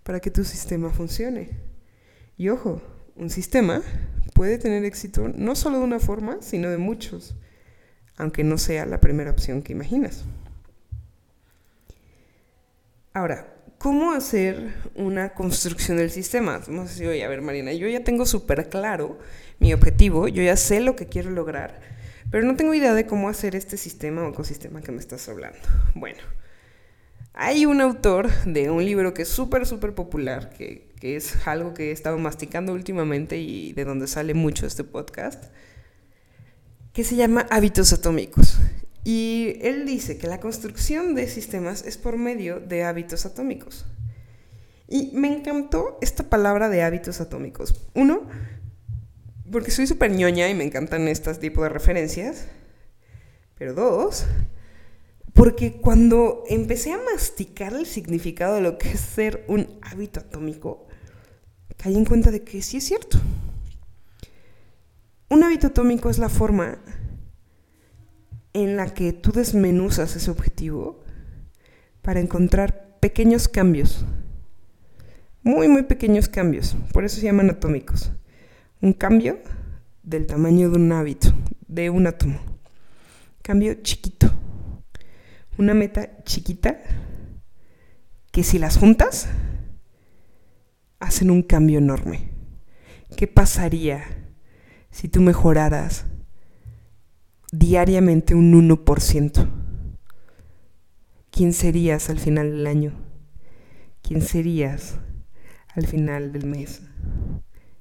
para 0.05 0.21
que 0.21 0.31
tu 0.31 0.45
sistema 0.45 0.89
funcione. 0.89 1.51
Y 2.39 2.49
ojo, 2.49 2.81
un 3.15 3.29
sistema 3.29 3.83
puede 4.35 4.59
tener 4.59 4.85
éxito 4.85 5.31
no 5.35 5.55
solo 5.55 5.79
de 5.79 5.85
una 5.85 6.01
forma, 6.01 6.39
sino 6.41 6.71
de 6.71 6.79
muchos, 6.79 7.35
aunque 8.17 8.45
no 8.45 8.59
sea 8.59 8.87
la 8.87 9.01
primera 9.01 9.31
opción 9.31 9.63
que 9.63 9.73
imaginas. 9.73 10.25
Ahora, 13.13 13.53
¿cómo 13.79 14.13
hacer 14.13 14.75
una 14.95 15.35
construcción 15.35 15.97
del 15.97 16.11
sistema? 16.11 16.61
Vamos 16.67 16.87
a 16.87 16.93
decir, 16.93 17.09
oye, 17.09 17.25
a 17.25 17.29
ver, 17.29 17.43
Marina, 17.43 17.73
yo 17.73 17.89
ya 17.89 18.05
tengo 18.05 18.27
súper 18.27 18.69
claro 18.69 19.19
mi 19.59 19.73
objetivo, 19.73 20.29
yo 20.29 20.43
ya 20.43 20.57
sé 20.57 20.81
lo 20.81 20.97
que 20.97 21.07
quiero 21.07 21.31
lograr, 21.31 21.81
pero 22.31 22.47
no 22.47 22.57
tengo 22.57 22.73
idea 22.75 22.95
de 22.95 23.07
cómo 23.07 23.29
hacer 23.29 23.57
este 23.57 23.77
sistema 23.77 24.23
o 24.23 24.31
ecosistema 24.31 24.81
que 24.81 24.93
me 24.93 25.01
estás 25.01 25.29
hablando. 25.29 25.59
Bueno, 25.95 26.21
hay 27.33 27.67
un 27.67 27.81
autor 27.81 28.31
de 28.45 28.71
un 28.71 28.85
libro 28.85 29.15
que 29.15 29.23
es 29.23 29.29
súper, 29.29 29.67
súper 29.67 29.95
popular, 29.95 30.51
que, 30.51 30.90
que, 31.01 31.17
es 31.17 31.47
algo 31.47 31.75
que 31.75 31.89
he 31.89 31.93
estado 31.93 32.19
masticando 32.19 32.73
últimamente 32.73 33.39
y 33.39 33.73
de 33.73 33.85
donde 33.85 34.07
sale 34.07 34.35
mucho 34.35 34.67
este 34.67 34.85
podcast, 34.85 35.45
que 36.93 37.03
se 37.05 37.17
llama 37.17 37.47
Hábitos 37.51 37.93
Atómicos. 37.93 38.59
Y 39.03 39.57
él 39.63 39.87
dice 39.87 40.19
que 40.19 40.27
la 40.27 40.41
construcción 40.41 41.15
de 41.15 41.27
sistemas 41.27 41.85
es 41.87 41.97
por 41.97 42.19
medio 42.19 42.61
de 42.61 42.85
hábitos 42.85 43.25
atómicos. 43.25 43.87
Y 44.87 45.11
me 45.15 45.29
encantó 45.35 45.99
esta 46.03 46.25
palabra 46.25 46.69
de 46.69 46.83
hábitos 46.83 47.21
atómicos. 47.21 47.89
Uno, 47.95 48.29
porque 49.51 49.71
soy 49.71 49.87
súper 49.87 50.11
ñoña 50.11 50.49
y 50.49 50.55
me 50.55 50.65
encantan 50.65 51.09
este 51.09 51.33
tipo 51.35 51.63
de 51.63 51.71
referencias. 51.71 52.49
Pero 53.57 53.73
dos, 53.73 54.27
porque 55.33 55.81
cuando 55.81 56.45
empecé 56.49 56.93
a 56.93 56.99
masticar 56.99 57.73
el 57.73 57.87
significado 57.87 58.57
de 58.57 58.61
lo 58.61 58.79
que 58.79 58.91
es 58.91 59.01
ser 59.01 59.45
un 59.49 59.79
hábito 59.81 60.21
atómico, 60.21 60.89
caí 61.81 61.97
en 61.97 62.05
cuenta 62.05 62.31
de 62.31 62.43
que 62.43 62.61
sí 62.63 62.77
es 62.77 62.85
cierto. 62.85 63.19
Un 65.31 65.43
hábito 65.45 65.69
atómico 65.69 66.11
es 66.11 66.19
la 66.19 66.29
forma 66.29 66.79
en 68.53 68.77
la 68.77 68.93
que 68.93 69.13
tú 69.13 69.33
desmenuzas 69.33 70.17
ese 70.17 70.31
objetivo 70.31 71.03
para 72.03 72.21
encontrar 72.21 72.99
pequeños 73.01 73.49
cambios. 73.49 74.05
Muy, 75.43 75.69
muy 75.69 75.85
pequeños 75.85 76.29
cambios. 76.29 76.77
Por 76.93 77.05
eso 77.05 77.17
se 77.17 77.27
llaman 77.27 77.49
atómicos. 77.49 78.13
Un 78.83 78.93
cambio 78.93 79.39
del 80.03 80.27
tamaño 80.27 80.71
de 80.71 80.77
un 80.77 80.93
hábito, 80.93 81.33
de 81.67 81.89
un 81.89 82.07
átomo. 82.07 82.41
Cambio 83.41 83.75
chiquito. 83.83 84.31
Una 85.57 85.73
meta 85.73 86.23
chiquita 86.25 86.81
que 88.33 88.43
si 88.43 88.59
las 88.59 88.77
juntas 88.77 89.29
hacen 91.01 91.31
un 91.31 91.43
cambio 91.43 91.79
enorme. 91.79 92.31
¿Qué 93.17 93.27
pasaría 93.27 94.05
si 94.91 95.09
tú 95.09 95.21
mejoraras 95.21 96.07
diariamente 97.51 98.35
un 98.35 98.53
1%? 98.53 99.51
¿Quién 101.31 101.53
serías 101.53 102.11
al 102.11 102.19
final 102.19 102.51
del 102.53 102.67
año? 102.67 102.93
¿Quién 104.03 104.23
serías 104.23 104.99
al 105.75 105.87
final 105.87 106.33
del 106.33 106.47
mes? 106.47 106.83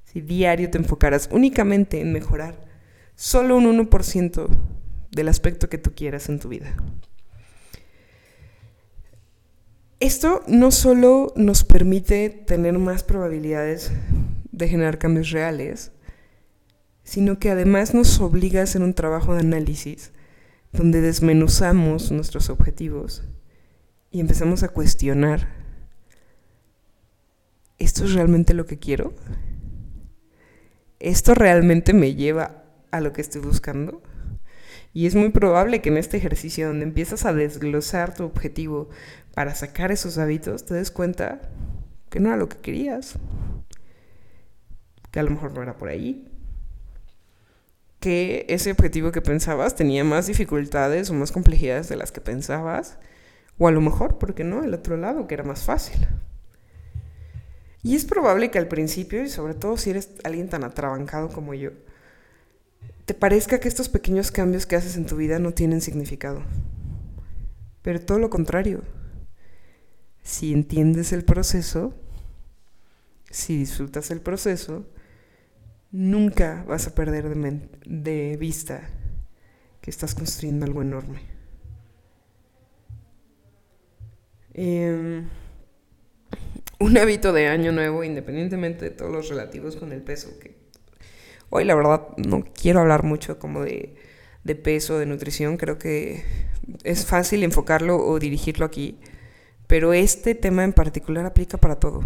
Si 0.03 0.21
diario 0.21 0.71
te 0.71 0.77
enfocaras 0.77 1.29
únicamente 1.31 2.01
en 2.01 2.11
mejorar 2.11 2.67
solo 3.15 3.57
un 3.57 3.65
1% 3.89 4.47
del 5.11 5.27
aspecto 5.27 5.69
que 5.69 5.77
tú 5.77 5.91
quieras 5.93 6.29
en 6.29 6.39
tu 6.39 6.49
vida. 6.49 6.75
Esto 9.99 10.43
no 10.47 10.71
solo 10.71 11.33
nos 11.35 11.63
permite 11.63 12.29
tener 12.29 12.77
más 12.77 13.03
probabilidades 13.03 13.91
de 14.51 14.67
generar 14.67 14.97
cambios 14.97 15.31
reales, 15.31 15.91
sino 17.03 17.39
que 17.39 17.49
además 17.49 17.93
nos 17.93 18.19
obliga 18.21 18.61
a 18.61 18.63
hacer 18.63 18.81
un 18.81 18.93
trabajo 18.93 19.33
de 19.33 19.41
análisis 19.41 20.11
donde 20.71 21.01
desmenuzamos 21.01 22.11
nuestros 22.11 22.49
objetivos 22.49 23.23
y 24.11 24.19
empezamos 24.19 24.63
a 24.63 24.69
cuestionar, 24.69 25.49
¿esto 27.77 28.05
es 28.05 28.13
realmente 28.13 28.53
lo 28.53 28.65
que 28.65 28.79
quiero? 28.79 29.13
¿esto 30.99 31.33
realmente 31.33 31.93
me 31.93 32.13
lleva 32.15 32.63
a 32.91 33.01
lo 33.01 33.13
que 33.13 33.21
estoy 33.21 33.41
buscando? 33.41 34.01
Y 34.93 35.05
es 35.05 35.15
muy 35.15 35.29
probable 35.29 35.81
que 35.81 35.89
en 35.89 35.97
este 35.97 36.17
ejercicio 36.17 36.67
donde 36.67 36.85
empiezas 36.85 37.25
a 37.25 37.33
desglosar 37.33 38.13
tu 38.15 38.23
objetivo 38.23 38.89
para 39.33 39.53
sacar 39.55 39.91
esos 39.91 40.17
hábitos, 40.17 40.65
te 40.65 40.73
des 40.73 40.91
cuenta 40.91 41.41
que 42.09 42.19
no 42.19 42.29
era 42.29 42.37
lo 42.37 42.49
que 42.49 42.57
querías, 42.57 43.15
que 45.11 45.19
a 45.19 45.23
lo 45.23 45.29
mejor 45.31 45.53
no 45.53 45.61
era 45.61 45.77
por 45.77 45.89
ahí, 45.89 46.27
que 47.99 48.45
ese 48.49 48.71
objetivo 48.71 49.11
que 49.11 49.21
pensabas 49.21 49.75
tenía 49.75 50.03
más 50.03 50.27
dificultades 50.27 51.09
o 51.09 51.13
más 51.13 51.31
complejidades 51.31 51.89
de 51.89 51.95
las 51.95 52.11
que 52.11 52.21
pensabas, 52.21 52.97
o 53.57 53.67
a 53.67 53.71
lo 53.71 53.81
mejor, 53.81 54.17
porque 54.17 54.43
no? 54.43 54.63
El 54.63 54.73
otro 54.73 54.97
lado, 54.97 55.27
que 55.27 55.33
era 55.35 55.43
más 55.43 55.63
fácil. 55.63 56.07
Y 57.83 57.95
es 57.95 58.05
probable 58.05 58.51
que 58.51 58.57
al 58.57 58.67
principio, 58.67 59.21
y 59.23 59.29
sobre 59.29 59.53
todo 59.53 59.77
si 59.77 59.89
eres 59.91 60.11
alguien 60.23 60.49
tan 60.49 60.63
atrabancado 60.63 61.29
como 61.29 61.53
yo, 61.53 61.71
te 63.09 63.15
parezca 63.15 63.59
que 63.59 63.67
estos 63.67 63.89
pequeños 63.89 64.29
cambios 64.29 64.67
que 64.67 64.75
haces 64.75 64.95
en 64.95 65.07
tu 65.07 65.15
vida 65.15 65.39
no 65.39 65.51
tienen 65.51 65.81
significado. 65.81 66.43
Pero 67.81 67.99
todo 67.99 68.19
lo 68.19 68.29
contrario. 68.29 68.83
Si 70.21 70.53
entiendes 70.53 71.11
el 71.11 71.25
proceso, 71.25 71.95
si 73.31 73.57
disfrutas 73.57 74.11
el 74.11 74.21
proceso, 74.21 74.85
nunca 75.89 76.63
vas 76.67 76.85
a 76.85 76.93
perder 76.93 77.35
de, 77.83 78.37
vista 78.37 78.87
que 79.81 79.89
estás 79.89 80.13
construyendo 80.13 80.67
algo 80.67 80.83
enorme. 80.83 81.23
Eh, 84.53 85.23
un 86.79 86.97
hábito 86.99 87.33
de 87.33 87.47
año 87.47 87.71
nuevo, 87.71 88.03
independientemente 88.03 88.85
de 88.85 88.91
todos 88.91 89.11
los 89.11 89.29
relativos 89.29 89.77
con 89.77 89.93
el 89.93 90.03
peso, 90.03 90.37
que 90.37 90.58
hoy 91.49 91.65
la 91.65 91.75
verdad 91.75 92.07
no 92.17 92.43
quiero 92.43 92.79
hablar 92.79 93.03
mucho 93.03 93.39
como 93.39 93.61
de, 93.61 93.95
de 94.43 94.55
peso, 94.55 94.97
de 94.99 95.05
nutrición, 95.05 95.57
creo 95.57 95.77
que 95.77 96.23
es 96.83 97.05
fácil 97.05 97.43
enfocarlo 97.43 97.97
o 97.97 98.19
dirigirlo 98.19 98.65
aquí, 98.65 98.99
pero 99.67 99.93
este 99.93 100.35
tema 100.35 100.63
en 100.63 100.73
particular 100.73 101.25
aplica 101.25 101.57
para 101.57 101.79
todo. 101.79 102.03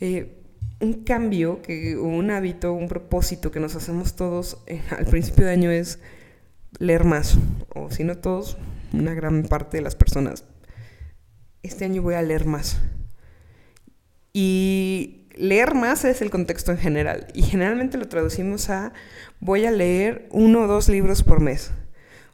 Eh, 0.00 0.38
un 0.80 1.04
cambio, 1.04 1.62
que, 1.62 1.96
un 1.96 2.30
hábito, 2.30 2.72
un 2.72 2.88
propósito 2.88 3.50
que 3.52 3.60
nos 3.60 3.76
hacemos 3.76 4.16
todos 4.16 4.58
eh, 4.66 4.82
al 4.90 5.06
principio 5.06 5.46
de 5.46 5.52
año 5.52 5.70
es 5.70 6.00
leer 6.78 7.04
más, 7.04 7.38
o 7.74 7.90
si 7.90 8.04
no 8.04 8.18
todos, 8.18 8.56
una 8.92 9.14
gran 9.14 9.44
parte 9.44 9.76
de 9.76 9.82
las 9.82 9.94
personas. 9.94 10.44
Este 11.62 11.84
año 11.84 12.02
voy 12.02 12.14
a 12.14 12.22
leer 12.22 12.46
más. 12.46 12.80
Y 14.32 15.21
leer 15.42 15.74
más 15.74 16.04
es 16.04 16.22
el 16.22 16.30
contexto 16.30 16.70
en 16.70 16.78
general. 16.78 17.26
Y 17.34 17.42
generalmente 17.42 17.98
lo 17.98 18.06
traducimos 18.06 18.70
a 18.70 18.92
voy 19.40 19.66
a 19.66 19.72
leer 19.72 20.28
uno 20.30 20.62
o 20.62 20.66
dos 20.68 20.88
libros 20.88 21.24
por 21.24 21.40
mes. 21.40 21.72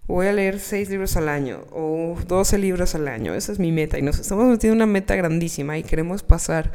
Voy 0.06 0.26
a 0.26 0.32
leer 0.32 0.60
seis 0.60 0.90
libros 0.90 1.16
al 1.16 1.30
año 1.30 1.60
o 1.72 2.18
doce 2.26 2.58
libros 2.58 2.94
al 2.94 3.08
año. 3.08 3.34
Esa 3.34 3.52
es 3.52 3.58
mi 3.58 3.72
meta. 3.72 3.98
Y 3.98 4.02
nos 4.02 4.18
estamos 4.18 4.46
metiendo 4.46 4.76
una 4.76 4.86
meta 4.86 5.16
grandísima 5.16 5.78
y 5.78 5.84
queremos 5.84 6.22
pasar 6.22 6.70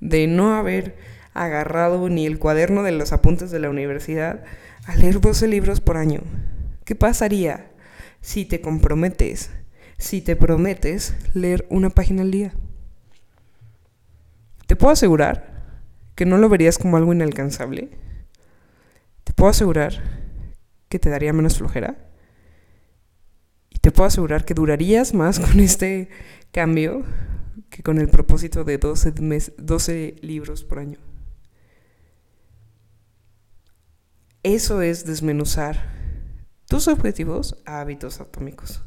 de 0.00 0.26
no 0.26 0.56
haber 0.56 0.96
agarrado 1.34 2.08
ni 2.08 2.26
el 2.26 2.40
cuaderno 2.40 2.82
de 2.82 2.92
los 2.92 3.12
apuntes 3.12 3.52
de 3.52 3.60
la 3.60 3.70
universidad 3.70 4.42
a 4.86 4.96
leer 4.96 5.20
12 5.20 5.46
libros 5.46 5.80
por 5.80 5.98
año. 5.98 6.20
¿Qué 6.84 6.96
pasaría 6.96 7.70
si 8.20 8.44
te 8.44 8.60
comprometes, 8.60 9.50
si 9.98 10.20
te 10.20 10.34
prometes 10.34 11.14
leer 11.32 11.64
una 11.70 11.90
página 11.90 12.22
al 12.22 12.32
día? 12.32 12.54
Te 14.66 14.74
puedo 14.74 14.92
asegurar 14.92 15.55
que 16.16 16.26
no 16.26 16.38
lo 16.38 16.48
verías 16.48 16.78
como 16.78 16.96
algo 16.96 17.12
inalcanzable. 17.12 17.90
Te 19.22 19.32
puedo 19.34 19.50
asegurar 19.50 19.92
que 20.88 20.98
te 20.98 21.10
daría 21.10 21.32
menos 21.32 21.58
flojera. 21.58 21.96
Y 23.70 23.78
te 23.78 23.92
puedo 23.92 24.08
asegurar 24.08 24.44
que 24.44 24.54
durarías 24.54 25.14
más 25.14 25.38
con 25.38 25.60
este 25.60 26.08
cambio 26.50 27.04
que 27.70 27.82
con 27.82 27.98
el 27.98 28.08
propósito 28.08 28.64
de 28.64 28.78
12, 28.78 29.12
12 29.58 30.16
libros 30.22 30.64
por 30.64 30.78
año. 30.78 30.98
Eso 34.42 34.80
es 34.80 35.04
desmenuzar 35.04 35.92
tus 36.66 36.88
objetivos 36.88 37.60
a 37.66 37.80
hábitos 37.80 38.20
atómicos. 38.20 38.82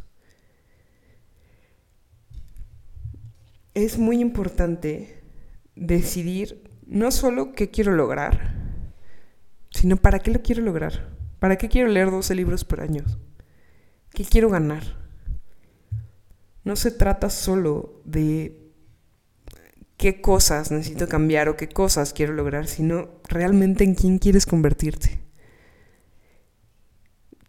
Es 3.76 4.00
muy 4.00 4.20
importante 4.20 5.22
decidir 5.76 6.69
no 6.90 7.12
solo 7.12 7.54
qué 7.54 7.70
quiero 7.70 7.94
lograr, 7.94 8.56
sino 9.70 9.96
para 9.96 10.20
qué 10.20 10.32
lo 10.32 10.42
quiero 10.42 10.64
lograr. 10.64 11.16
¿Para 11.40 11.58
qué 11.58 11.70
quiero 11.70 11.88
leer 11.88 12.12
12 12.12 12.36
libros 12.36 12.66
por 12.66 12.82
año? 12.82 13.06
¿Qué 14.12 14.26
quiero 14.26 14.50
ganar? 14.50 14.84
No 16.64 16.76
se 16.76 16.92
trata 16.92 17.30
solo 17.30 18.02
de 18.06 18.74
qué 19.98 20.20
cosas 20.20 20.72
necesito 20.72 21.08
cambiar 21.08 21.48
o 21.48 21.56
qué 21.56 21.70
cosas 21.70 22.12
quiero 22.12 22.34
lograr, 22.34 22.68
sino 22.68 23.10
realmente 23.30 23.84
en 23.84 23.94
quién 23.96 24.18
quieres 24.18 24.46
convertirte. 24.46 25.20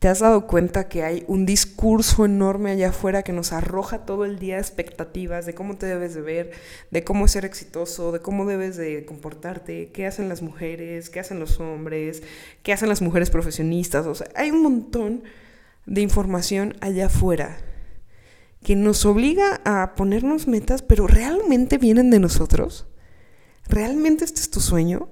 ¿Te 0.01 0.09
has 0.09 0.21
dado 0.21 0.47
cuenta 0.47 0.89
que 0.89 1.03
hay 1.03 1.25
un 1.29 1.45
discurso 1.45 2.25
enorme 2.25 2.71
allá 2.71 2.89
afuera 2.89 3.23
que 3.23 3.35
nos 3.35 3.53
arroja 3.53 4.07
todo 4.07 4.25
el 4.25 4.39
día 4.39 4.57
expectativas 4.57 5.45
de 5.45 5.55
cómo 5.55 5.77
te 5.77 5.85
debes 5.85 6.15
de 6.15 6.23
ver, 6.23 6.53
de 6.91 7.05
cómo 7.05 7.29
ser 7.29 7.45
exitoso, 7.45 8.11
de 8.11 8.21
cómo 8.21 8.47
debes 8.47 8.79
de 8.79 9.05
comportarte, 9.05 9.91
qué 9.93 10.07
hacen 10.07 10.31
las 10.31 10.41
mujeres, 10.41 11.11
qué 11.11 11.21
hacen 11.21 11.39
los 11.39 11.61
hombres, 11.61 12.23
qué 12.63 12.73
hacen 12.73 12.89
las 12.89 13.03
mujeres 13.03 13.29
profesionistas? 13.29 14.07
O 14.07 14.15
sea, 14.15 14.29
hay 14.37 14.51
un 14.51 14.63
montón 14.63 15.23
de 15.85 16.01
información 16.01 16.77
allá 16.81 17.07
afuera 17.07 17.59
que 18.65 18.77
nos 18.77 19.05
obliga 19.05 19.61
a 19.67 19.97
ponernos 19.97 20.49
metas, 20.49 20.81
pero 20.81 21.09
¿realmente 21.09 21.77
vienen 21.77 22.09
de 22.09 22.21
nosotros? 22.21 22.87
¿Realmente 23.69 24.25
este 24.25 24.41
es 24.41 24.51
tu 24.51 24.61
sueño? 24.61 25.11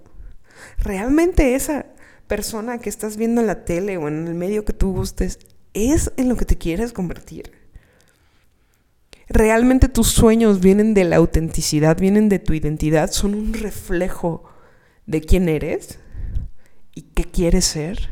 ¿Realmente 0.78 1.54
esa 1.54 1.84
persona 2.28 2.78
que 2.78 2.88
estás 2.88 3.16
viendo 3.16 3.40
en 3.40 3.48
la 3.48 3.64
tele 3.64 3.96
o 3.96 4.06
en 4.06 4.28
el 4.28 4.34
medio 4.34 4.64
que 4.64 4.72
tú 4.72 4.92
gustes 4.92 5.38
es 5.74 6.12
en 6.16 6.28
lo 6.28 6.36
que 6.36 6.44
te 6.44 6.56
quieres 6.56 6.92
convertir? 6.92 7.50
¿Realmente 9.28 9.88
tus 9.88 10.08
sueños 10.08 10.60
vienen 10.60 10.94
de 10.94 11.04
la 11.04 11.16
autenticidad, 11.16 11.98
vienen 11.98 12.28
de 12.28 12.38
tu 12.38 12.54
identidad, 12.54 13.10
son 13.10 13.34
un 13.34 13.52
reflejo 13.52 14.44
de 15.06 15.20
quién 15.20 15.48
eres 15.48 15.98
y 16.94 17.02
qué 17.02 17.24
quieres 17.24 17.66
ser? 17.66 18.10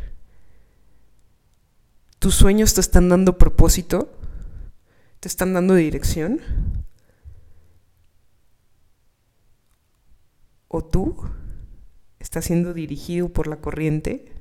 ¿Tus 2.19 2.35
sueños 2.35 2.75
te 2.75 2.81
están 2.81 3.09
dando 3.09 3.39
propósito? 3.39 4.13
¿Te 5.21 5.29
están 5.29 5.55
dando 5.55 5.75
dirección? 5.75 6.41
¿O 10.69 10.85
tú? 10.85 11.17
Está 12.27 12.43
siendo 12.43 12.75
dirigido 12.75 13.29
por 13.29 13.47
la 13.47 13.59
corriente, 13.59 14.33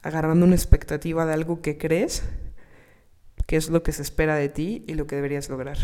agarrando 0.00 0.46
una 0.46 0.54
expectativa 0.54 1.26
de 1.26 1.32
algo 1.32 1.60
que 1.60 1.76
crees, 1.76 2.22
que 3.46 3.56
es 3.56 3.68
lo 3.68 3.82
que 3.82 3.90
se 3.90 4.02
espera 4.02 4.36
de 4.36 4.48
ti 4.48 4.84
y 4.86 4.94
lo 4.94 5.08
que 5.08 5.16
deberías 5.16 5.48
lograr. 5.48 5.76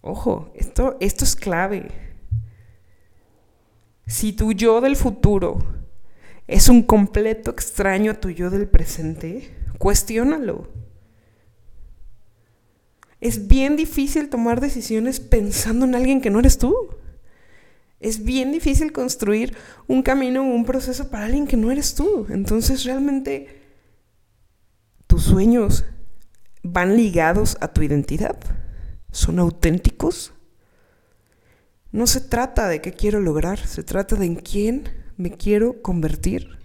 Ojo, 0.00 0.50
esto, 0.56 0.96
esto 0.98 1.24
es 1.24 1.36
clave. 1.36 1.88
Si 4.08 4.32
tu 4.32 4.52
yo 4.52 4.80
del 4.80 4.96
futuro 4.96 5.64
es 6.48 6.68
un 6.68 6.82
completo 6.82 7.52
extraño 7.52 8.10
a 8.10 8.20
tu 8.20 8.30
yo 8.30 8.50
del 8.50 8.66
presente, 8.66 9.54
cuestiónalo. 9.78 10.68
Es 13.20 13.46
bien 13.46 13.76
difícil 13.76 14.28
tomar 14.30 14.60
decisiones 14.60 15.20
pensando 15.20 15.84
en 15.84 15.94
alguien 15.94 16.20
que 16.20 16.30
no 16.30 16.40
eres 16.40 16.58
tú. 16.58 16.98
Es 18.00 18.24
bien 18.24 18.52
difícil 18.52 18.92
construir 18.92 19.56
un 19.86 20.02
camino 20.02 20.42
o 20.42 20.54
un 20.54 20.64
proceso 20.64 21.10
para 21.10 21.26
alguien 21.26 21.46
que 21.46 21.56
no 21.56 21.70
eres 21.70 21.94
tú. 21.94 22.26
Entonces 22.30 22.84
realmente 22.84 23.62
tus 25.06 25.24
sueños 25.24 25.84
van 26.62 26.96
ligados 26.96 27.56
a 27.60 27.68
tu 27.68 27.82
identidad. 27.82 28.38
¿Son 29.10 29.38
auténticos? 29.38 30.32
No 31.90 32.06
se 32.06 32.20
trata 32.20 32.68
de 32.68 32.80
qué 32.80 32.92
quiero 32.92 33.20
lograr, 33.20 33.58
se 33.58 33.82
trata 33.82 34.16
de 34.16 34.26
en 34.26 34.36
quién 34.36 34.88
me 35.16 35.32
quiero 35.32 35.80
convertir. 35.82 36.58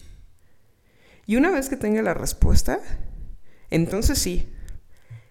Y 1.26 1.38
una 1.38 1.50
vez 1.50 1.70
que 1.70 1.78
tenga 1.78 2.02
la 2.02 2.14
respuesta, 2.14 2.80
entonces 3.70 4.20
sí, 4.20 4.54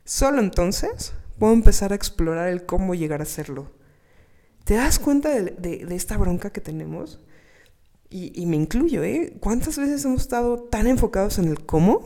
solo 0.04 0.40
entonces 0.40 1.12
puedo 1.38 1.52
empezar 1.52 1.92
a 1.92 1.97
explorar 1.97 2.49
el 2.49 2.64
cómo 2.64 2.94
llegar 2.94 3.21
a 3.21 3.25
hacerlo. 3.25 3.71
¿Te 4.64 4.75
das 4.75 4.99
cuenta 4.99 5.31
de, 5.31 5.87
esta 5.90 6.16
bronca 6.16 6.50
que 6.50 6.61
tenemos? 6.61 7.21
Y, 8.09 8.33
y, 8.40 8.47
me 8.47 8.57
incluyo, 8.57 9.02
¿eh? 9.02 9.37
¿Cuántas 9.40 9.78
veces 9.78 10.04
hemos 10.04 10.23
estado 10.23 10.64
tan 10.64 10.87
enfocados 10.87 11.38
en 11.38 11.47
el 11.47 11.64
cómo 11.64 12.02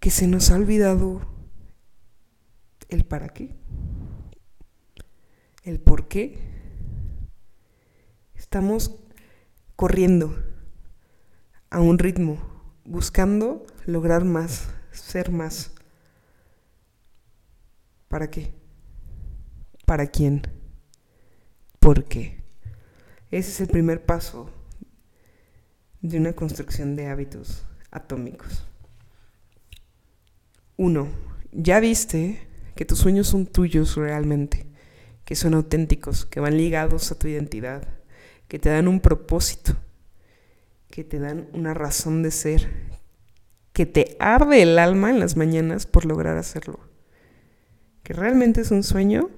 que 0.00 0.10
se 0.10 0.26
nos 0.26 0.50
ha 0.50 0.56
olvidado 0.56 1.20
el 2.88 3.04
para 3.04 3.28
qué? 3.28 3.54
El 5.62 5.78
por 5.78 6.08
qué. 6.08 6.38
Estamos 8.34 8.98
corriendo 9.76 10.34
a 11.70 11.80
un 11.80 11.98
ritmo, 11.98 12.38
buscando 12.84 13.66
lograr 13.84 14.24
más, 14.24 14.68
ser 14.90 15.30
más. 15.30 15.72
¿Para 18.08 18.30
qué? 18.30 18.65
¿Para 19.86 20.08
quién? 20.08 20.42
¿Por 21.78 22.04
qué? 22.04 22.42
Ese 23.30 23.50
es 23.52 23.60
el 23.60 23.68
primer 23.68 24.04
paso 24.04 24.50
de 26.02 26.18
una 26.18 26.32
construcción 26.32 26.96
de 26.96 27.06
hábitos 27.06 27.64
atómicos. 27.92 28.66
Uno, 30.76 31.06
ya 31.52 31.78
viste 31.78 32.40
que 32.74 32.84
tus 32.84 32.98
sueños 32.98 33.28
son 33.28 33.46
tuyos 33.46 33.94
realmente, 33.94 34.66
que 35.24 35.36
son 35.36 35.54
auténticos, 35.54 36.26
que 36.26 36.40
van 36.40 36.56
ligados 36.56 37.12
a 37.12 37.18
tu 37.18 37.28
identidad, 37.28 37.86
que 38.48 38.58
te 38.58 38.70
dan 38.70 38.88
un 38.88 38.98
propósito, 38.98 39.76
que 40.90 41.04
te 41.04 41.20
dan 41.20 41.48
una 41.52 41.74
razón 41.74 42.24
de 42.24 42.32
ser, 42.32 42.68
que 43.72 43.86
te 43.86 44.16
arde 44.18 44.62
el 44.62 44.80
alma 44.80 45.10
en 45.10 45.20
las 45.20 45.36
mañanas 45.36 45.86
por 45.86 46.06
lograr 46.06 46.36
hacerlo, 46.38 46.80
que 48.02 48.14
realmente 48.14 48.62
es 48.62 48.72
un 48.72 48.82
sueño 48.82 49.30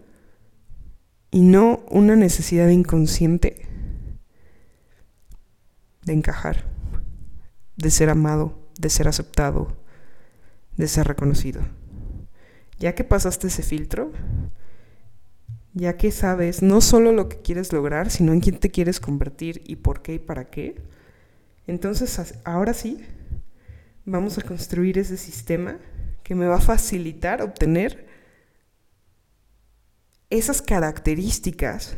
y 1.31 1.43
no 1.43 1.81
una 1.91 2.17
necesidad 2.17 2.69
inconsciente 2.69 3.67
de 6.05 6.13
encajar, 6.13 6.65
de 7.77 7.91
ser 7.91 8.11
amado, 8.11 8.59
de 8.79 8.89
ser 8.89 9.09
aceptado, 9.09 9.77
de 10.77 10.89
ser 10.89 11.07
reconocido. 11.07 11.61
Ya 12.79 12.95
que 12.95 13.05
pasaste 13.05 13.49
ese 13.49 13.63
filtro, 13.63 14.13
ya 15.75 15.97
que 15.97 16.11
sabes 16.11 16.63
no 16.63 16.81
solo 16.81 17.13
lo 17.13 17.29
que 17.29 17.43
quieres 17.43 17.73
lograr, 17.73 18.11
sino 18.11 18.33
en 18.33 18.41
quién 18.41 18.59
te 18.59 18.71
quieres 18.71 19.01
convertir 19.01 19.63
y 19.67 19.77
por 19.77 20.03
qué 20.03 20.15
y 20.15 20.19
para 20.19 20.49
qué, 20.49 20.81
entonces 21.67 22.35
ahora 22.45 22.73
sí 22.73 23.05
vamos 24.07 24.39
a 24.39 24.43
construir 24.43 24.97
ese 24.99 25.19
sistema 25.19 25.79
que 26.23 26.35
me 26.35 26.47
va 26.47 26.57
a 26.57 26.61
facilitar 26.61 27.43
obtener 27.43 28.08
esas 30.31 30.63
características, 30.63 31.97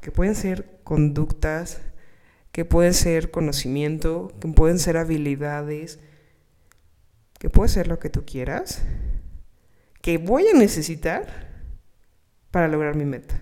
que 0.00 0.10
pueden 0.10 0.34
ser 0.34 0.80
conductas, 0.82 1.80
que 2.50 2.64
pueden 2.64 2.92
ser 2.92 3.30
conocimiento, 3.30 4.32
que 4.40 4.48
pueden 4.48 4.78
ser 4.78 4.96
habilidades, 4.96 6.00
que 7.38 7.48
puede 7.48 7.68
ser 7.68 7.88
lo 7.88 7.98
que 7.98 8.10
tú 8.10 8.24
quieras, 8.24 8.82
que 10.02 10.18
voy 10.18 10.48
a 10.48 10.58
necesitar 10.58 11.50
para 12.50 12.68
lograr 12.68 12.96
mi 12.96 13.04
meta. 13.04 13.40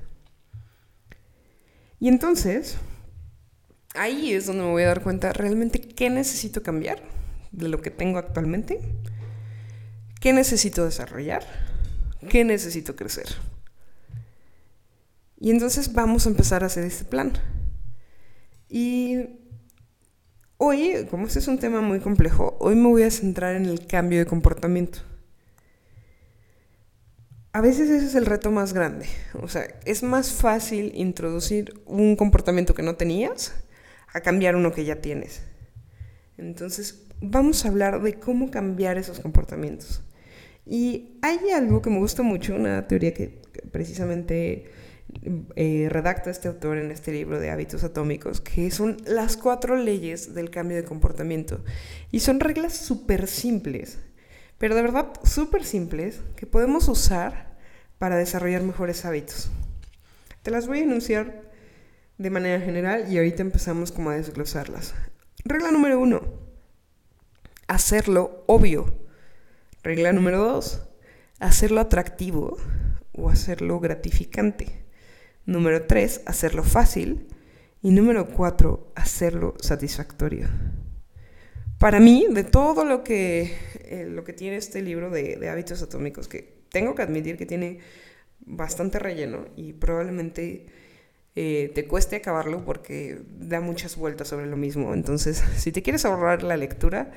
Y 1.98 2.08
entonces, 2.08 2.76
ahí 3.94 4.32
es 4.32 4.46
donde 4.46 4.62
me 4.62 4.70
voy 4.70 4.82
a 4.82 4.88
dar 4.88 5.02
cuenta 5.02 5.32
realmente 5.32 5.80
qué 5.80 6.10
necesito 6.10 6.62
cambiar 6.62 7.02
de 7.52 7.68
lo 7.68 7.80
que 7.80 7.90
tengo 7.90 8.18
actualmente, 8.18 8.80
qué 10.20 10.32
necesito 10.32 10.84
desarrollar, 10.84 11.44
qué 12.28 12.44
necesito 12.44 12.94
crecer. 12.96 13.26
Y 15.40 15.50
entonces 15.50 15.94
vamos 15.94 16.26
a 16.26 16.28
empezar 16.28 16.62
a 16.62 16.66
hacer 16.66 16.84
este 16.84 17.06
plan. 17.06 17.32
Y 18.68 19.40
hoy, 20.58 21.06
como 21.10 21.26
este 21.26 21.38
es 21.38 21.48
un 21.48 21.58
tema 21.58 21.80
muy 21.80 21.98
complejo, 22.00 22.58
hoy 22.60 22.76
me 22.76 22.88
voy 22.88 23.02
a 23.04 23.10
centrar 23.10 23.56
en 23.56 23.64
el 23.64 23.86
cambio 23.86 24.18
de 24.18 24.26
comportamiento. 24.26 24.98
A 27.52 27.62
veces 27.62 27.88
ese 27.88 28.06
es 28.06 28.14
el 28.14 28.26
reto 28.26 28.50
más 28.50 28.74
grande. 28.74 29.06
O 29.42 29.48
sea, 29.48 29.66
es 29.86 30.02
más 30.02 30.30
fácil 30.30 30.92
introducir 30.94 31.82
un 31.86 32.16
comportamiento 32.16 32.74
que 32.74 32.82
no 32.82 32.96
tenías 32.96 33.54
a 34.12 34.20
cambiar 34.20 34.56
uno 34.56 34.72
que 34.72 34.84
ya 34.84 35.00
tienes. 35.00 35.42
Entonces, 36.36 37.06
vamos 37.22 37.64
a 37.64 37.68
hablar 37.68 38.02
de 38.02 38.14
cómo 38.20 38.50
cambiar 38.50 38.98
esos 38.98 39.20
comportamientos. 39.20 40.02
Y 40.66 41.18
hay 41.22 41.38
algo 41.56 41.80
que 41.80 41.88
me 41.88 41.98
gusta 41.98 42.22
mucho, 42.22 42.54
una 42.54 42.86
teoría 42.86 43.14
que 43.14 43.40
precisamente 43.72 44.70
eh, 45.56 45.88
redacta 45.90 46.30
este 46.30 46.48
autor 46.48 46.78
en 46.78 46.90
este 46.90 47.12
libro 47.12 47.38
de 47.40 47.50
hábitos 47.50 47.84
atómicos, 47.84 48.40
que 48.40 48.70
son 48.70 48.96
las 49.06 49.36
cuatro 49.36 49.76
leyes 49.76 50.34
del 50.34 50.50
cambio 50.50 50.76
de 50.76 50.84
comportamiento. 50.84 51.64
Y 52.10 52.20
son 52.20 52.40
reglas 52.40 52.74
súper 52.74 53.26
simples, 53.26 53.98
pero 54.58 54.74
de 54.74 54.82
verdad 54.82 55.12
súper 55.24 55.64
simples, 55.64 56.20
que 56.36 56.46
podemos 56.46 56.88
usar 56.88 57.56
para 57.98 58.16
desarrollar 58.16 58.62
mejores 58.62 59.04
hábitos. 59.04 59.50
Te 60.42 60.50
las 60.50 60.66
voy 60.66 60.78
a 60.78 60.84
enunciar 60.84 61.50
de 62.18 62.30
manera 62.30 62.60
general 62.60 63.10
y 63.12 63.18
ahorita 63.18 63.42
empezamos 63.42 63.92
como 63.92 64.10
a 64.10 64.16
desglosarlas. 64.16 64.94
Regla 65.44 65.70
número 65.70 65.98
uno, 65.98 66.22
hacerlo 67.66 68.44
obvio. 68.46 68.94
Regla 69.82 70.12
número 70.12 70.38
dos, 70.38 70.82
hacerlo 71.38 71.80
atractivo 71.80 72.58
o 73.12 73.30
hacerlo 73.30 73.80
gratificante. 73.80 74.79
Número 75.50 75.82
tres, 75.82 76.20
hacerlo 76.26 76.62
fácil. 76.62 77.26
Y 77.82 77.90
número 77.90 78.28
cuatro, 78.28 78.92
hacerlo 78.94 79.54
satisfactorio. 79.60 80.46
Para 81.76 81.98
mí, 81.98 82.28
de 82.30 82.44
todo 82.44 82.84
lo 82.84 83.02
que, 83.02 83.56
eh, 83.84 84.06
lo 84.08 84.22
que 84.22 84.32
tiene 84.32 84.58
este 84.58 84.80
libro 84.80 85.10
de, 85.10 85.34
de 85.34 85.48
hábitos 85.48 85.82
atómicos, 85.82 86.28
que 86.28 86.62
tengo 86.68 86.94
que 86.94 87.02
admitir 87.02 87.36
que 87.36 87.46
tiene 87.46 87.80
bastante 88.38 89.00
relleno 89.00 89.46
y 89.56 89.72
probablemente 89.72 90.66
eh, 91.34 91.72
te 91.74 91.88
cueste 91.88 92.14
acabarlo 92.14 92.64
porque 92.64 93.20
da 93.28 93.60
muchas 93.60 93.96
vueltas 93.96 94.28
sobre 94.28 94.46
lo 94.46 94.56
mismo. 94.56 94.94
Entonces, 94.94 95.42
si 95.56 95.72
te 95.72 95.82
quieres 95.82 96.04
ahorrar 96.04 96.44
la 96.44 96.56
lectura, 96.56 97.10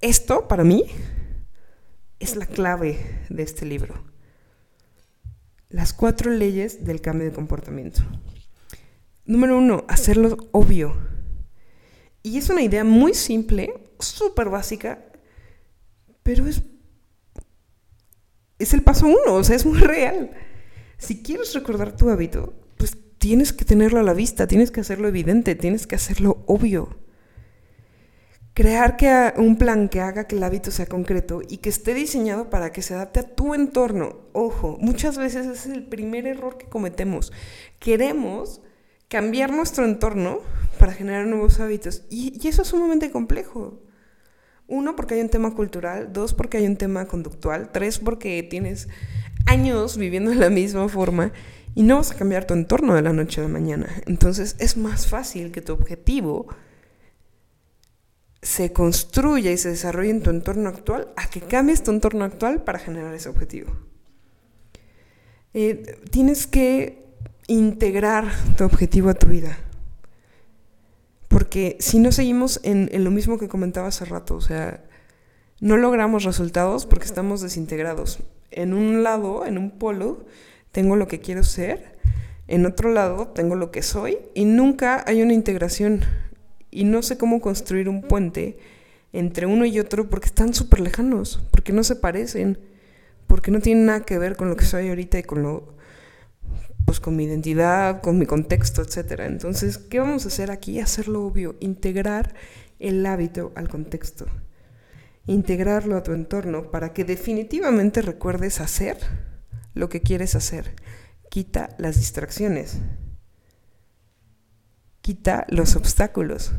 esto 0.00 0.48
para 0.48 0.64
mí 0.64 0.86
es 2.18 2.34
la 2.34 2.46
clave 2.46 2.98
de 3.28 3.44
este 3.44 3.66
libro. 3.66 4.11
Las 5.72 5.94
cuatro 5.94 6.30
leyes 6.30 6.84
del 6.84 7.00
cambio 7.00 7.26
de 7.26 7.32
comportamiento. 7.32 8.02
Número 9.24 9.56
uno, 9.56 9.84
hacerlo 9.88 10.36
obvio. 10.52 10.94
Y 12.22 12.36
es 12.36 12.50
una 12.50 12.62
idea 12.62 12.84
muy 12.84 13.14
simple, 13.14 13.72
súper 13.98 14.50
básica, 14.50 15.02
pero 16.22 16.46
es, 16.46 16.62
es 18.58 18.74
el 18.74 18.82
paso 18.82 19.06
uno, 19.06 19.34
o 19.34 19.42
sea, 19.44 19.56
es 19.56 19.64
muy 19.64 19.78
real. 19.78 20.30
Si 20.98 21.22
quieres 21.22 21.54
recordar 21.54 21.96
tu 21.96 22.10
hábito, 22.10 22.54
pues 22.76 22.96
tienes 23.18 23.54
que 23.54 23.64
tenerlo 23.64 23.98
a 23.98 24.04
la 24.04 24.12
vista, 24.12 24.46
tienes 24.46 24.70
que 24.70 24.82
hacerlo 24.82 25.08
evidente, 25.08 25.54
tienes 25.54 25.86
que 25.86 25.96
hacerlo 25.96 26.44
obvio. 26.46 27.01
Crear 28.54 28.96
que 28.96 29.32
un 29.36 29.56
plan 29.56 29.88
que 29.88 30.00
haga 30.00 30.24
que 30.24 30.36
el 30.36 30.42
hábito 30.42 30.70
sea 30.70 30.86
concreto 30.86 31.40
y 31.48 31.58
que 31.58 31.70
esté 31.70 31.94
diseñado 31.94 32.50
para 32.50 32.70
que 32.70 32.82
se 32.82 32.94
adapte 32.94 33.20
a 33.20 33.34
tu 33.34 33.54
entorno. 33.54 34.16
Ojo, 34.32 34.76
muchas 34.80 35.16
veces 35.16 35.46
ese 35.46 35.70
es 35.70 35.76
el 35.76 35.84
primer 35.84 36.26
error 36.26 36.58
que 36.58 36.66
cometemos. 36.66 37.32
Queremos 37.78 38.60
cambiar 39.08 39.52
nuestro 39.52 39.86
entorno 39.86 40.40
para 40.78 40.92
generar 40.92 41.26
nuevos 41.26 41.60
hábitos 41.60 42.02
y, 42.10 42.38
y 42.42 42.48
eso 42.48 42.62
es 42.62 42.68
sumamente 42.68 43.10
complejo. 43.10 43.80
Uno, 44.66 44.96
porque 44.96 45.14
hay 45.14 45.20
un 45.22 45.30
tema 45.30 45.54
cultural. 45.54 46.12
Dos, 46.12 46.34
porque 46.34 46.58
hay 46.58 46.66
un 46.66 46.76
tema 46.76 47.06
conductual. 47.06 47.70
Tres, 47.72 47.98
porque 47.98 48.42
tienes 48.42 48.88
años 49.46 49.96
viviendo 49.96 50.30
de 50.30 50.36
la 50.36 50.50
misma 50.50 50.88
forma 50.88 51.32
y 51.74 51.82
no 51.82 51.96
vas 51.96 52.10
a 52.10 52.16
cambiar 52.16 52.46
tu 52.46 52.54
entorno 52.54 52.94
de 52.94 53.02
la 53.02 53.12
noche 53.12 53.40
a 53.40 53.44
la 53.44 53.50
mañana. 53.50 53.88
Entonces 54.06 54.56
es 54.58 54.76
más 54.76 55.06
fácil 55.06 55.52
que 55.52 55.62
tu 55.62 55.72
objetivo 55.72 56.48
se 58.42 58.72
construya 58.72 59.52
y 59.52 59.56
se 59.56 59.70
desarrolle 59.70 60.10
en 60.10 60.22
tu 60.22 60.30
entorno 60.30 60.68
actual 60.68 61.08
a 61.16 61.30
que 61.30 61.40
cambies 61.40 61.84
tu 61.84 61.92
entorno 61.92 62.24
actual 62.24 62.62
para 62.64 62.80
generar 62.80 63.14
ese 63.14 63.28
objetivo. 63.28 63.72
Eh, 65.54 66.00
tienes 66.10 66.48
que 66.48 67.06
integrar 67.46 68.26
tu 68.56 68.64
objetivo 68.64 69.10
a 69.10 69.14
tu 69.14 69.28
vida. 69.28 69.58
Porque 71.28 71.76
si 71.78 71.98
no 71.98 72.10
seguimos 72.10 72.60
en, 72.64 72.90
en, 72.92 73.04
lo 73.04 73.10
mismo 73.10 73.38
que 73.38 73.48
comentaba 73.48 73.88
hace 73.88 74.04
rato, 74.04 74.34
o 74.34 74.40
sea, 74.40 74.84
no 75.60 75.76
logramos 75.76 76.24
resultados 76.24 76.84
porque 76.84 77.06
estamos 77.06 77.40
desintegrados. 77.40 78.18
En 78.50 78.74
un 78.74 79.02
lado, 79.02 79.46
en 79.46 79.56
un 79.56 79.70
polo, 79.70 80.26
tengo 80.72 80.96
lo 80.96 81.06
que 81.06 81.20
quiero 81.20 81.44
ser, 81.44 81.96
en 82.48 82.66
otro 82.66 82.90
lado 82.90 83.28
tengo 83.28 83.54
lo 83.54 83.70
que 83.70 83.82
soy 83.82 84.18
y 84.34 84.44
nunca 84.44 85.04
hay 85.06 85.22
una 85.22 85.32
integración 85.32 86.04
y 86.72 86.84
no 86.84 87.02
sé 87.02 87.16
cómo 87.16 87.40
construir 87.40 87.88
un 87.88 88.02
puente 88.02 88.58
entre 89.12 89.46
uno 89.46 89.64
y 89.66 89.78
otro 89.78 90.08
porque 90.08 90.26
están 90.26 90.54
súper 90.54 90.80
lejanos, 90.80 91.46
porque 91.52 91.72
no 91.72 91.84
se 91.84 91.96
parecen, 91.96 92.58
porque 93.28 93.50
no 93.52 93.60
tienen 93.60 93.86
nada 93.86 94.00
que 94.00 94.18
ver 94.18 94.36
con 94.36 94.48
lo 94.48 94.56
que 94.56 94.64
soy 94.64 94.88
ahorita 94.88 95.18
y 95.18 95.22
con 95.22 95.42
lo 95.42 95.76
pues 96.84 96.98
con 96.98 97.14
mi 97.14 97.24
identidad, 97.24 98.00
con 98.00 98.18
mi 98.18 98.26
contexto, 98.26 98.82
etc. 98.82 99.20
Entonces, 99.20 99.78
¿qué 99.78 100.00
vamos 100.00 100.24
a 100.24 100.28
hacer 100.28 100.50
aquí? 100.50 100.80
Hacerlo 100.80 101.24
obvio, 101.24 101.54
integrar 101.60 102.34
el 102.80 103.06
hábito 103.06 103.52
al 103.54 103.68
contexto. 103.68 104.26
Integrarlo 105.26 105.96
a 105.96 106.02
tu 106.02 106.12
entorno 106.12 106.70
para 106.70 106.92
que 106.92 107.04
definitivamente 107.04 108.02
recuerdes 108.02 108.60
hacer 108.60 108.96
lo 109.74 109.88
que 109.88 110.00
quieres 110.00 110.34
hacer. 110.34 110.74
Quita 111.30 111.68
las 111.78 111.96
distracciones. 111.96 112.78
Quita 115.02 115.46
los 115.48 115.74
obstáculos. 115.74 116.52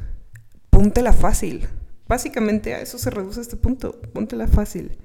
Póntela 0.69 1.13
fácil. 1.13 1.67
Básicamente 2.07 2.73
a 2.73 2.81
eso 2.81 2.97
se 2.97 3.09
reduce 3.09 3.39
este 3.39 3.55
punto. 3.55 4.01
Póntela 4.13 4.47
fácil. 4.47 4.97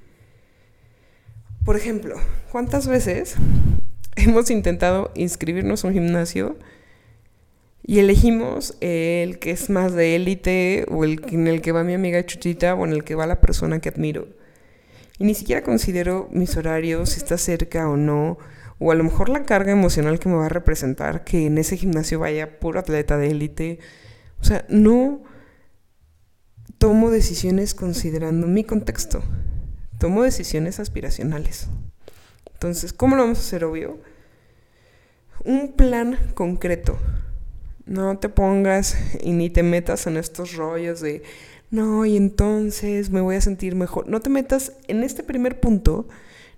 Por 1.64 1.76
ejemplo, 1.76 2.16
¿cuántas 2.50 2.88
veces 2.88 3.36
hemos 4.16 4.50
intentado 4.50 5.12
inscribirnos 5.14 5.84
a 5.84 5.88
un 5.88 5.94
gimnasio 5.94 6.56
y 7.86 8.00
elegimos 8.00 8.76
el 8.80 9.38
que 9.38 9.52
es 9.52 9.70
más 9.70 9.94
de 9.94 10.16
élite 10.16 10.84
o 10.90 11.04
el 11.04 11.22
en 11.30 11.46
el 11.46 11.62
que 11.62 11.70
va 11.70 11.84
mi 11.84 11.94
amiga 11.94 12.26
Chuchita 12.26 12.74
o 12.74 12.84
en 12.84 12.92
el 12.92 13.04
que 13.04 13.14
va 13.14 13.28
la 13.28 13.40
persona 13.40 13.78
que 13.78 13.88
admiro? 13.88 14.26
Y 15.18 15.24
ni 15.24 15.34
siquiera 15.34 15.62
considero 15.62 16.28
mis 16.32 16.56
horarios, 16.56 17.10
si 17.10 17.18
está 17.18 17.38
cerca 17.38 17.88
o 17.88 17.96
no, 17.96 18.38
o 18.78 18.92
a 18.92 18.94
lo 18.94 19.04
mejor 19.04 19.28
la 19.28 19.44
carga 19.44 19.72
emocional 19.72 20.18
que 20.18 20.28
me 20.28 20.36
va 20.36 20.46
a 20.46 20.50
representar 20.50 21.24
que 21.24 21.46
en 21.46 21.58
ese 21.58 21.76
gimnasio 21.76 22.20
vaya 22.20 22.58
puro 22.60 22.78
atleta 22.78 23.16
de 23.16 23.30
élite. 23.30 23.78
O 24.40 24.44
sea, 24.44 24.64
no 24.68 25.22
tomo 26.78 27.10
decisiones 27.10 27.74
considerando 27.74 28.46
mi 28.46 28.64
contexto, 28.64 29.22
tomo 29.98 30.22
decisiones 30.22 30.78
aspiracionales. 30.78 31.68
Entonces, 32.52 32.92
¿cómo 32.92 33.16
lo 33.16 33.22
vamos 33.22 33.38
a 33.38 33.42
hacer 33.42 33.64
obvio? 33.64 33.98
Un 35.44 35.72
plan 35.72 36.18
concreto. 36.34 36.98
No 37.84 38.18
te 38.18 38.28
pongas 38.28 38.96
y 39.20 39.32
ni 39.32 39.50
te 39.50 39.62
metas 39.62 40.06
en 40.06 40.16
estos 40.16 40.54
rollos 40.54 41.00
de, 41.00 41.22
no, 41.70 42.06
y 42.06 42.16
entonces 42.16 43.10
me 43.10 43.20
voy 43.20 43.36
a 43.36 43.40
sentir 43.40 43.74
mejor. 43.74 44.08
No 44.08 44.20
te 44.20 44.30
metas 44.30 44.72
en 44.88 45.02
este 45.02 45.22
primer 45.22 45.60
punto 45.60 46.08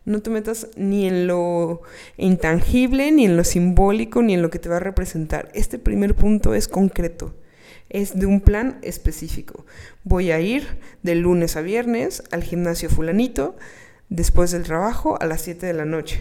no 0.04 0.22
te 0.22 0.30
metas 0.30 0.68
ni 0.76 1.06
en 1.06 1.26
lo 1.26 1.82
intangible, 2.16 3.12
ni 3.12 3.26
en 3.26 3.36
lo 3.36 3.44
simbólico, 3.44 4.22
ni 4.22 4.34
en 4.34 4.42
lo 4.42 4.50
que 4.50 4.58
te 4.58 4.68
va 4.68 4.76
a 4.76 4.80
representar. 4.80 5.50
Este 5.54 5.78
primer 5.78 6.14
punto 6.14 6.54
es 6.54 6.68
concreto. 6.68 7.34
Es 7.88 8.18
de 8.18 8.26
un 8.26 8.40
plan 8.40 8.78
específico. 8.82 9.66
Voy 10.04 10.30
a 10.30 10.40
ir 10.40 10.78
de 11.02 11.16
lunes 11.16 11.56
a 11.56 11.60
viernes 11.60 12.22
al 12.30 12.42
gimnasio 12.42 12.88
fulanito, 12.88 13.56
después 14.08 14.50
del 14.50 14.62
trabajo 14.62 15.20
a 15.20 15.26
las 15.26 15.42
7 15.42 15.66
de 15.66 15.74
la 15.74 15.84
noche. 15.84 16.20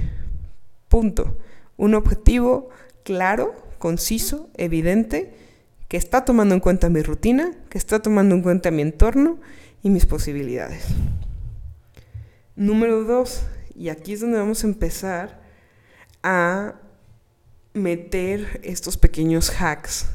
Punto. 0.87 1.37
Un 1.77 1.95
objetivo 1.95 2.69
claro, 3.03 3.53
conciso, 3.77 4.49
evidente, 4.57 5.33
que 5.87 5.97
está 5.97 6.25
tomando 6.25 6.53
en 6.53 6.61
cuenta 6.61 6.89
mi 6.89 7.01
rutina, 7.01 7.51
que 7.69 7.77
está 7.77 8.01
tomando 8.01 8.35
en 8.35 8.43
cuenta 8.43 8.71
mi 8.71 8.81
entorno 8.81 9.39
y 9.81 9.89
mis 9.89 10.05
posibilidades. 10.05 10.85
Número 12.55 13.03
dos, 13.03 13.43
y 13.79 13.87
aquí 13.87 14.11
es 14.11 14.19
donde 14.19 14.37
vamos 14.37 14.61
a 14.65 14.67
empezar 14.67 15.39
a 16.21 16.75
meter 17.73 18.59
estos 18.61 18.97
pequeños 18.97 19.49
hacks, 19.57 20.05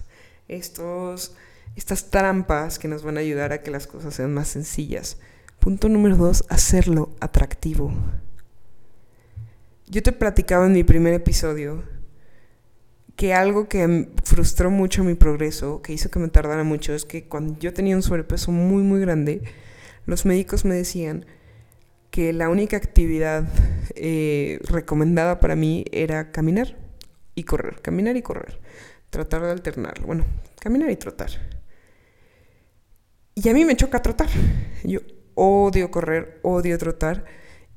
estos, 0.49 1.35
estas 1.75 2.11
trampas 2.11 2.79
que 2.79 2.89
nos 2.89 3.03
van 3.03 3.17
a 3.17 3.21
ayudar 3.21 3.55
a 3.55 3.63
que 3.63 3.71
las 3.71 3.87
cosas 3.87 4.15
sean 4.15 4.35
más 4.35 4.49
sencillas. 4.49 5.17
Punto 5.61 5.89
número 5.89 6.15
dos, 6.15 6.45
hacerlo 6.51 7.17
atractivo. 7.21 7.91
Yo 9.87 10.03
te 10.03 10.13
platicaba 10.13 10.67
en 10.67 10.75
mi 10.75 10.85
primer 10.85 11.15
episodio 11.15 11.85
que 13.17 13.33
algo 13.33 13.67
que 13.67 14.11
frustró 14.25 14.71
mucho 14.71 15.05
mi 15.05 15.15
progreso, 15.15 15.81
que 15.81 15.95
hizo 15.95 16.11
que 16.11 16.19
me 16.19 16.29
tardara 16.29 16.65
mucho, 16.65 16.93
es 16.93 17.07
que 17.07 17.29
cuando 17.29 17.59
yo 17.59 17.73
tenía 17.73 17.97
un 17.97 18.03
sobrepeso 18.03 18.53
muy, 18.53 18.83
muy 18.83 19.01
grande, 19.01 19.41
los 20.05 20.27
médicos 20.27 20.67
me 20.67 20.75
decían, 20.75 21.25
que 22.15 22.33
la 22.33 22.49
única 22.49 22.77
actividad 22.77 23.45
eh, 23.97 24.61
recomendada 24.63 25.41
para 25.41 25.57
mí 25.57 25.85
era 25.91 26.31
caminar 26.31 26.77
y 27.35 27.43
correr, 27.43 27.83
caminar 27.83 28.17
y 28.17 28.23
correr, 28.23 28.61
tratar 29.11 29.43
de 29.43 29.51
alternarlo, 29.51 30.07
bueno, 30.07 30.25
caminar 30.61 30.93
y 30.93 30.97
trotar. 30.97 31.31
Y 33.35 33.49
a 33.49 33.53
mí 33.53 33.65
me 33.65 33.75
choca 33.75 34.01
trotar. 34.01 34.29
Yo 34.85 35.01
odio 35.35 35.91
correr, 35.91 36.39
odio 36.45 36.79
trotar 36.79 37.25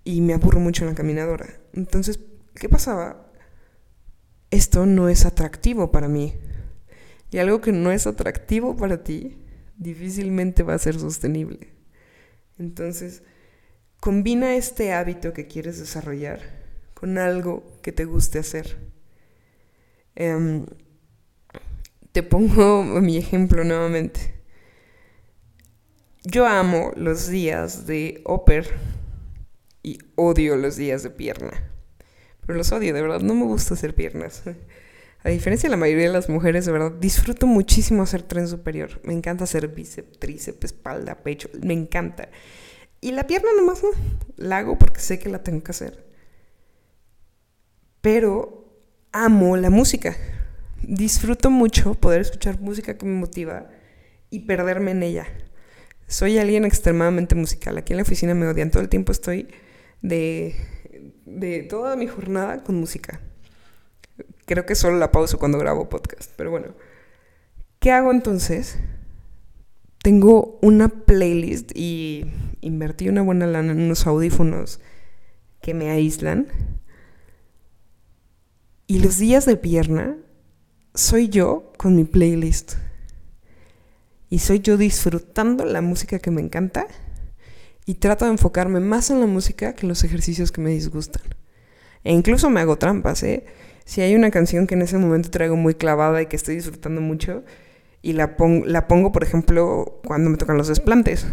y 0.03 0.21
me 0.21 0.35
aburro 0.35 0.59
mucho 0.59 0.83
en 0.83 0.91
la 0.91 0.95
caminadora. 0.95 1.47
Entonces, 1.73 2.19
¿qué 2.53 2.69
pasaba? 2.69 3.31
Esto 4.51 4.85
no 4.85 5.09
es 5.09 5.25
atractivo 5.25 5.91
para 5.91 6.07
mí. 6.07 6.35
Y 7.31 7.39
algo 7.39 7.59
que 7.59 7.71
no 7.71 7.91
es 7.91 8.05
atractivo 8.05 8.77
para 8.77 9.03
ti, 9.03 9.35
difícilmente 9.77 10.61
va 10.61 10.75
a 10.75 10.77
ser 10.77 10.99
sostenible. 10.99 11.73
Entonces, 12.59 13.23
Combina 13.99 14.55
este 14.55 14.93
hábito 14.93 15.33
que 15.33 15.47
quieres 15.47 15.79
desarrollar 15.79 16.39
con 16.93 17.17
algo 17.17 17.79
que 17.81 17.91
te 17.91 18.05
guste 18.05 18.39
hacer. 18.39 18.77
Em, 20.15 20.65
te 22.11 22.23
pongo 22.23 22.83
mi 23.01 23.17
ejemplo 23.17 23.63
nuevamente. 23.63 24.35
Yo 26.23 26.45
amo 26.45 26.91
los 26.95 27.27
días 27.27 27.87
de 27.87 28.21
upper 28.25 28.67
y 29.83 29.99
odio 30.15 30.57
los 30.57 30.75
días 30.75 31.03
de 31.03 31.09
pierna. 31.09 31.51
pero 32.45 32.57
los 32.57 32.71
odio, 32.71 32.93
de 32.93 33.01
verdad, 33.01 33.21
no 33.21 33.33
me 33.35 33.45
gusta 33.45 33.75
hacer 33.75 33.93
piernas. 33.93 34.43
A 35.23 35.29
diferencia 35.29 35.67
de 35.67 35.71
la 35.71 35.77
mayoría 35.77 36.07
de 36.07 36.13
las 36.13 36.29
mujeres, 36.29 36.65
de 36.65 36.71
verdad, 36.71 36.91
disfruto 36.91 37.47
muchísimo 37.47 38.03
hacer 38.03 38.23
tren 38.23 38.47
superior. 38.47 39.01
Me 39.03 39.13
encanta 39.13 39.43
hacer 39.43 39.67
bíceps, 39.67 40.19
tríceps, 40.19 40.65
espalda, 40.65 41.15
pecho, 41.15 41.49
me 41.61 41.73
encanta. 41.73 42.29
Y 43.01 43.11
la 43.11 43.27
pierna 43.27 43.49
nomás 43.55 43.83
no, 43.83 43.89
la 44.37 44.57
hago 44.59 44.77
porque 44.77 44.99
sé 44.99 45.19
que 45.19 45.29
la 45.29 45.43
tengo 45.43 45.63
que 45.63 45.71
hacer. 45.71 46.05
Pero 48.01 48.67
amo 49.11 49.57
la 49.57 49.69
música. 49.69 50.15
Disfruto 50.81 51.49
mucho 51.49 51.95
poder 51.95 52.21
escuchar 52.21 52.59
música 52.59 52.97
que 52.97 53.05
me 53.05 53.15
motiva 53.15 53.69
y 54.29 54.41
perderme 54.41 54.91
en 54.91 55.03
ella. 55.03 55.27
Soy 56.07 56.37
alguien 56.37 56.65
extremadamente 56.65 57.35
musical. 57.35 57.77
Aquí 57.77 57.93
en 57.93 57.97
la 57.97 58.03
oficina 58.03 58.33
me 58.33 58.47
odian. 58.47 58.71
Todo 58.71 58.81
el 58.81 58.89
tiempo 58.89 59.11
estoy 59.11 59.47
de, 60.01 60.55
de 61.25 61.63
toda 61.63 61.95
mi 61.95 62.07
jornada 62.07 62.63
con 62.63 62.75
música. 62.75 63.19
Creo 64.45 64.65
que 64.65 64.75
solo 64.75 64.97
la 64.97 65.11
pauso 65.11 65.37
cuando 65.37 65.59
grabo 65.59 65.89
podcast. 65.89 66.31
Pero 66.37 66.51
bueno, 66.51 66.67
¿qué 67.79 67.91
hago 67.91 68.11
entonces? 68.11 68.79
Tengo 70.01 70.59
una 70.61 70.87
playlist 70.87 71.71
y 71.75 72.31
invertí 72.67 73.09
una 73.09 73.21
buena 73.21 73.47
lana 73.47 73.71
en 73.71 73.81
unos 73.81 74.05
audífonos 74.05 74.79
que 75.61 75.73
me 75.73 75.89
aíslan. 75.89 76.47
Y 78.85 78.99
los 78.99 79.17
días 79.17 79.45
de 79.45 79.57
pierna 79.57 80.17
soy 80.93 81.29
yo 81.29 81.73
con 81.77 81.95
mi 81.95 82.03
playlist. 82.03 82.75
Y 84.29 84.39
soy 84.39 84.59
yo 84.59 84.77
disfrutando 84.77 85.65
la 85.65 85.81
música 85.81 86.19
que 86.19 86.31
me 86.31 86.41
encanta 86.41 86.87
y 87.85 87.95
trato 87.95 88.25
de 88.25 88.31
enfocarme 88.31 88.81
más 88.81 89.09
en 89.09 89.21
la 89.21 89.25
música 89.25 89.73
que 89.73 89.85
en 89.85 89.89
los 89.89 90.03
ejercicios 90.03 90.51
que 90.51 90.61
me 90.61 90.71
disgustan. 90.71 91.23
E 92.03 92.13
incluso 92.13 92.49
me 92.49 92.59
hago 92.59 92.77
trampas, 92.77 93.23
¿eh? 93.23 93.45
Si 93.85 94.01
hay 94.01 94.15
una 94.15 94.31
canción 94.31 94.67
que 94.67 94.75
en 94.75 94.81
ese 94.81 94.97
momento 94.97 95.29
traigo 95.29 95.55
muy 95.55 95.73
clavada 95.75 96.21
y 96.21 96.25
que 96.25 96.35
estoy 96.35 96.55
disfrutando 96.55 96.99
mucho, 96.99 97.43
y 98.01 98.13
la, 98.13 98.35
la 98.65 98.87
pongo, 98.87 99.11
por 99.11 99.23
ejemplo, 99.23 99.99
cuando 100.05 100.29
me 100.29 100.37
tocan 100.37 100.57
los 100.57 100.67
desplantes. 100.67 101.25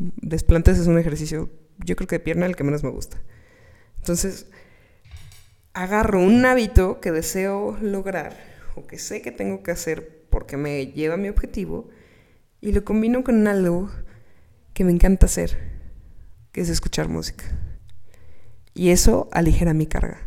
Desplantes 0.00 0.78
es 0.78 0.86
un 0.86 0.98
ejercicio, 0.98 1.50
yo 1.84 1.94
creo 1.94 2.08
que 2.08 2.16
de 2.16 2.20
pierna 2.20 2.46
el 2.46 2.56
que 2.56 2.64
menos 2.64 2.82
me 2.82 2.88
gusta. 2.88 3.20
Entonces, 3.98 4.46
agarro 5.74 6.22
un 6.22 6.44
hábito 6.46 7.00
que 7.00 7.12
deseo 7.12 7.76
lograr 7.82 8.34
o 8.76 8.86
que 8.86 8.98
sé 8.98 9.20
que 9.20 9.30
tengo 9.30 9.62
que 9.62 9.72
hacer 9.72 10.24
porque 10.30 10.56
me 10.56 10.86
lleva 10.86 11.14
a 11.14 11.18
mi 11.18 11.28
objetivo 11.28 11.90
y 12.62 12.72
lo 12.72 12.82
combino 12.82 13.22
con 13.24 13.46
algo 13.46 13.90
que 14.72 14.84
me 14.84 14.92
encanta 14.92 15.26
hacer, 15.26 15.58
que 16.52 16.62
es 16.62 16.70
escuchar 16.70 17.08
música. 17.08 17.44
Y 18.72 18.88
eso 18.88 19.28
aligera 19.32 19.74
mi 19.74 19.86
carga. 19.86 20.22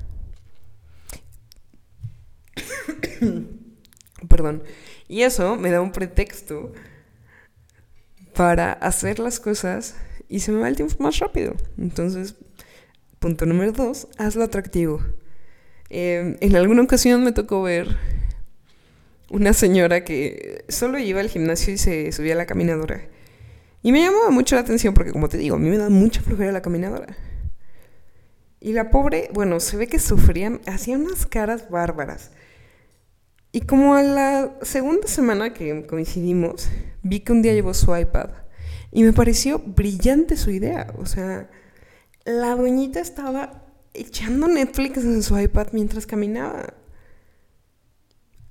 Perdón. 4.30 4.62
Y 5.08 5.22
eso 5.22 5.56
me 5.56 5.72
da 5.72 5.82
un 5.82 5.92
pretexto 5.92 6.74
para 8.34 8.74
hacer 8.74 9.19
las 9.19 9.39
cosas 9.39 9.96
y 10.30 10.39
se 10.39 10.52
me 10.52 10.60
va 10.60 10.67
el 10.67 10.76
tiempo 10.76 10.96
más 11.00 11.19
rápido. 11.19 11.56
Entonces, 11.78 12.36
punto 13.19 13.46
número 13.46 13.72
dos, 13.72 14.08
hazlo 14.17 14.43
atractivo. 14.43 15.02
Em, 15.89 16.38
en 16.41 16.56
alguna 16.56 16.82
ocasión 16.82 17.24
me 17.24 17.32
tocó 17.32 17.62
ver 17.62 17.98
una 19.30 19.54
señora 19.54 20.04
que 20.04 20.65
solo 20.69 20.98
iba 21.00 21.19
al 21.19 21.30
gimnasio 21.30 21.74
y 21.74 21.78
se 21.78 22.12
subía 22.12 22.34
a 22.34 22.38
la 22.38 22.46
caminadora. 22.46 23.02
Y 23.82 23.91
me 23.91 24.02
llamaba 24.02 24.30
mucho 24.30 24.56
la 24.56 24.62
atención 24.62 24.93
porque, 24.93 25.12
como 25.12 25.30
te 25.30 25.38
digo, 25.38 25.56
a 25.56 25.60
mí 25.60 25.69
me 25.69 25.78
da 25.78 25.89
mucha 25.89 26.22
flojera 26.22 26.52
la 26.52 26.62
caminadora. 26.62 27.15
Y 28.60 28.72
la 28.72 28.89
pobre, 28.89 29.30
bueno, 29.34 29.60
se 29.60 29.76
ve 29.76 29.88
que 29.88 30.00
sufría, 30.00 30.60
hacía 30.67 30.98
unas 30.98 31.26
caras 31.26 31.69
bárbaras. 31.69 32.32
Y 33.56 33.62
como 33.62 33.94
a 33.94 34.02
la 34.02 34.58
segunda 34.63 35.08
semana 35.08 35.54
que 35.54 35.86
coincidimos, 35.86 36.70
vi 37.04 37.20
que 37.20 37.34
un 37.34 37.44
día 37.44 37.54
llevó 37.54 37.76
su 37.76 37.96
iPad 37.96 38.32
y 38.92 39.04
me 39.04 39.13
pareció 39.13 39.60
brillante 39.60 40.38
su 40.38 40.50
idea. 40.50 40.92
O 40.98 41.06
sea, 41.06 41.52
la 42.26 42.56
doñita 42.56 43.00
estaba 43.00 43.63
echando 43.94 44.48
Netflix 44.48 44.98
en 45.04 45.22
su 45.22 45.38
iPad 45.38 45.68
mientras 45.72 46.08
caminaba. 46.08 46.74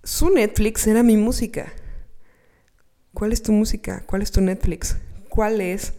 Su 0.05 0.31
Netflix 0.31 0.87
era 0.87 1.03
mi 1.03 1.17
música. 1.17 1.73
¿Cuál 3.13 3.33
es 3.33 3.43
tu 3.43 3.51
música? 3.51 4.05
¿Cuál 4.07 4.23
es 4.23 4.31
tu 4.31 4.41
Netflix? 4.41 4.99
¿Cuál 5.29 5.61
es 5.61 5.95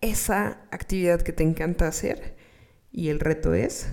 esa 0.00 0.66
actividad 0.72 1.22
que 1.22 1.32
te 1.32 1.44
encanta 1.44 1.86
hacer? 1.86 2.34
Y 2.90 3.10
el 3.10 3.20
reto 3.20 3.54
es 3.54 3.86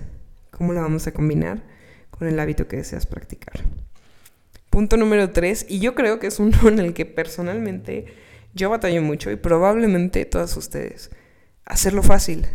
cómo 0.50 0.72
la 0.72 0.80
vamos 0.80 1.06
a 1.06 1.12
combinar 1.12 1.62
con 2.10 2.26
el 2.26 2.40
hábito 2.40 2.66
que 2.66 2.78
deseas 2.78 3.06
practicar. 3.06 3.62
Punto 4.70 4.96
número 4.96 5.30
tres, 5.30 5.66
y 5.68 5.80
yo 5.80 5.94
creo 5.94 6.18
que 6.18 6.28
es 6.28 6.38
uno 6.38 6.56
en 6.68 6.78
el 6.78 6.94
que 6.94 7.06
personalmente 7.06 8.06
yo 8.54 8.70
batallo 8.70 9.02
mucho 9.02 9.30
y 9.30 9.36
probablemente 9.36 10.24
todas 10.24 10.56
ustedes. 10.56 11.10
Hacerlo 11.64 12.02
fácil. 12.02 12.46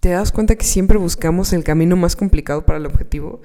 ¿Te 0.00 0.10
das 0.10 0.30
cuenta 0.30 0.54
que 0.54 0.64
siempre 0.64 0.98
buscamos 0.98 1.52
el 1.52 1.64
camino 1.64 1.96
más 1.96 2.14
complicado 2.14 2.64
para 2.64 2.78
el 2.78 2.86
objetivo? 2.86 3.40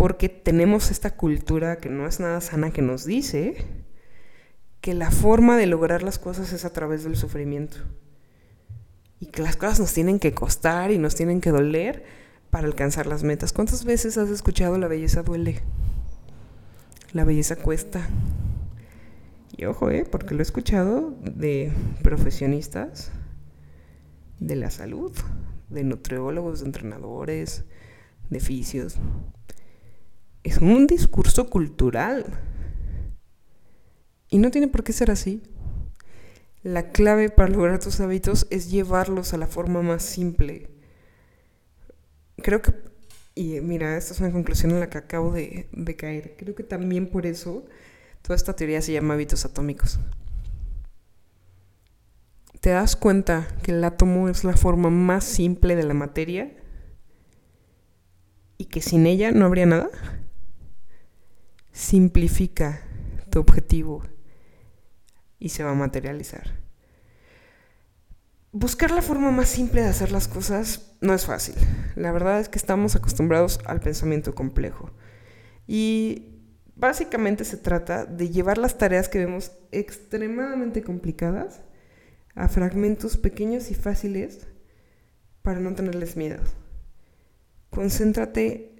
porque 0.00 0.30
tenemos 0.30 0.90
esta 0.90 1.14
cultura 1.14 1.76
que 1.76 1.90
no 1.90 2.06
es 2.06 2.20
nada 2.20 2.40
sana 2.40 2.70
que 2.70 2.80
nos 2.80 3.04
dice 3.04 3.66
que 4.80 4.94
la 4.94 5.10
forma 5.10 5.58
de 5.58 5.66
lograr 5.66 6.02
las 6.02 6.18
cosas 6.18 6.54
es 6.54 6.64
a 6.64 6.72
través 6.72 7.04
del 7.04 7.16
sufrimiento. 7.16 7.76
Y 9.18 9.26
que 9.26 9.42
las 9.42 9.56
cosas 9.56 9.78
nos 9.78 9.92
tienen 9.92 10.18
que 10.18 10.32
costar 10.32 10.90
y 10.90 10.96
nos 10.96 11.16
tienen 11.16 11.42
que 11.42 11.50
doler 11.50 12.02
para 12.50 12.66
alcanzar 12.66 13.06
las 13.06 13.22
metas. 13.22 13.52
¿Cuántas 13.52 13.84
veces 13.84 14.18
has 14.18 14.28
escuchado 14.28 14.78
la 14.78 14.88
belleza 14.88 15.22
duele? 15.22 15.62
La 17.12 17.24
belleza 17.24 17.56
cuesta. 17.56 18.08
Y 19.56 19.64
ojo, 19.64 19.90
¿eh? 19.90 20.04
porque 20.10 20.34
lo 20.34 20.40
he 20.40 20.42
escuchado 20.42 21.14
de 21.22 21.72
profesionistas 22.02 23.10
de 24.38 24.56
la 24.56 24.70
salud, 24.70 25.12
de 25.68 25.84
nutriólogos, 25.84 26.60
de 26.60 26.66
entrenadores, 26.66 27.64
de 28.30 28.40
fisios, 28.40 28.96
es 30.42 30.58
un 30.58 30.86
discurso 30.86 31.50
cultural. 31.50 32.24
Y 34.28 34.38
no 34.38 34.50
tiene 34.50 34.68
por 34.68 34.84
qué 34.84 34.92
ser 34.92 35.10
así. 35.10 35.42
La 36.62 36.90
clave 36.90 37.30
para 37.30 37.50
lograr 37.50 37.78
tus 37.78 38.00
hábitos 38.00 38.46
es 38.50 38.70
llevarlos 38.70 39.34
a 39.34 39.38
la 39.38 39.46
forma 39.46 39.82
más 39.82 40.02
simple. 40.02 40.69
Creo 42.42 42.62
que, 42.62 42.74
y 43.34 43.60
mira, 43.60 43.96
esta 43.96 44.14
es 44.14 44.20
una 44.20 44.32
conclusión 44.32 44.72
en 44.72 44.80
la 44.80 44.90
que 44.90 44.98
acabo 44.98 45.32
de, 45.32 45.68
de 45.72 45.96
caer. 45.96 46.34
Creo 46.38 46.54
que 46.54 46.62
también 46.62 47.08
por 47.08 47.26
eso 47.26 47.66
toda 48.22 48.36
esta 48.36 48.54
teoría 48.54 48.82
se 48.82 48.92
llama 48.92 49.14
hábitos 49.14 49.44
atómicos. 49.44 49.98
¿Te 52.60 52.70
das 52.70 52.96
cuenta 52.96 53.48
que 53.62 53.72
el 53.72 53.82
átomo 53.84 54.28
es 54.28 54.44
la 54.44 54.56
forma 54.56 54.90
más 54.90 55.24
simple 55.24 55.76
de 55.76 55.82
la 55.82 55.94
materia? 55.94 56.52
Y 58.58 58.66
que 58.66 58.82
sin 58.82 59.06
ella 59.06 59.30
no 59.30 59.46
habría 59.46 59.64
nada? 59.64 59.88
simplifica 61.72 62.82
tu 63.30 63.40
objetivo 63.40 64.02
y 65.38 65.48
se 65.50 65.64
va 65.64 65.70
a 65.70 65.74
materializar. 65.74 66.59
Buscar 68.52 68.90
la 68.90 69.00
forma 69.00 69.30
más 69.30 69.48
simple 69.48 69.80
de 69.80 69.88
hacer 69.88 70.10
las 70.10 70.26
cosas 70.26 70.96
no 71.00 71.14
es 71.14 71.24
fácil. 71.24 71.54
La 71.94 72.10
verdad 72.10 72.40
es 72.40 72.48
que 72.48 72.58
estamos 72.58 72.96
acostumbrados 72.96 73.60
al 73.64 73.80
pensamiento 73.80 74.34
complejo. 74.34 74.90
Y 75.68 76.40
básicamente 76.74 77.44
se 77.44 77.56
trata 77.56 78.04
de 78.06 78.28
llevar 78.30 78.58
las 78.58 78.76
tareas 78.76 79.08
que 79.08 79.20
vemos 79.20 79.52
extremadamente 79.70 80.82
complicadas 80.82 81.62
a 82.34 82.48
fragmentos 82.48 83.16
pequeños 83.16 83.70
y 83.70 83.74
fáciles 83.76 84.48
para 85.42 85.60
no 85.60 85.72
tenerles 85.76 86.16
miedo. 86.16 86.42
Concéntrate 87.70 88.74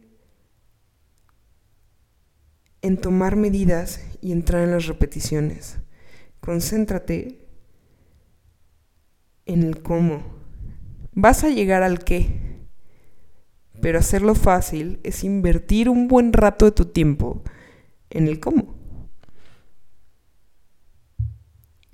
en 2.83 2.97
tomar 2.97 3.37
medidas 3.37 4.01
y 4.21 4.33
entrar 4.33 4.65
en 4.65 4.73
las 4.73 4.87
repeticiones. 4.87 5.77
Concéntrate 6.41 7.40
en 9.53 9.63
el 9.63 9.83
cómo. 9.83 10.23
Vas 11.13 11.45
a 11.45 11.49
llegar 11.49 11.83
al 11.83 12.05
qué, 12.05 12.29
pero 13.81 13.99
hacerlo 13.99 14.35
fácil 14.35 15.01
es 15.03 15.25
invertir 15.25 15.89
un 15.89 16.09
buen 16.09 16.33
rato 16.33 16.67
de 16.67 16.73
tu 16.73 16.87
tiempo 16.87 17.43
en 18.11 18.29
el 18.29 18.39
cómo. 18.41 18.75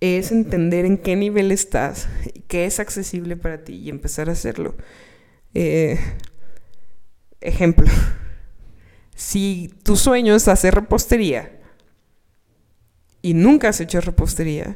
Es 0.00 0.30
entender 0.30 0.84
en 0.84 0.98
qué 0.98 1.16
nivel 1.16 1.50
estás, 1.50 2.08
qué 2.48 2.66
es 2.66 2.78
accesible 2.78 3.36
para 3.36 3.64
ti 3.64 3.74
y 3.74 3.88
empezar 3.88 4.28
a 4.28 4.32
hacerlo. 4.32 4.76
Eh, 5.54 5.98
ejemplo. 7.40 7.86
Si 9.18 9.72
tu 9.82 9.96
sueño 9.96 10.34
es 10.34 10.46
hacer 10.46 10.74
repostería 10.74 11.58
y 13.22 13.32
nunca 13.32 13.70
has 13.70 13.80
hecho 13.80 13.98
repostería, 14.02 14.74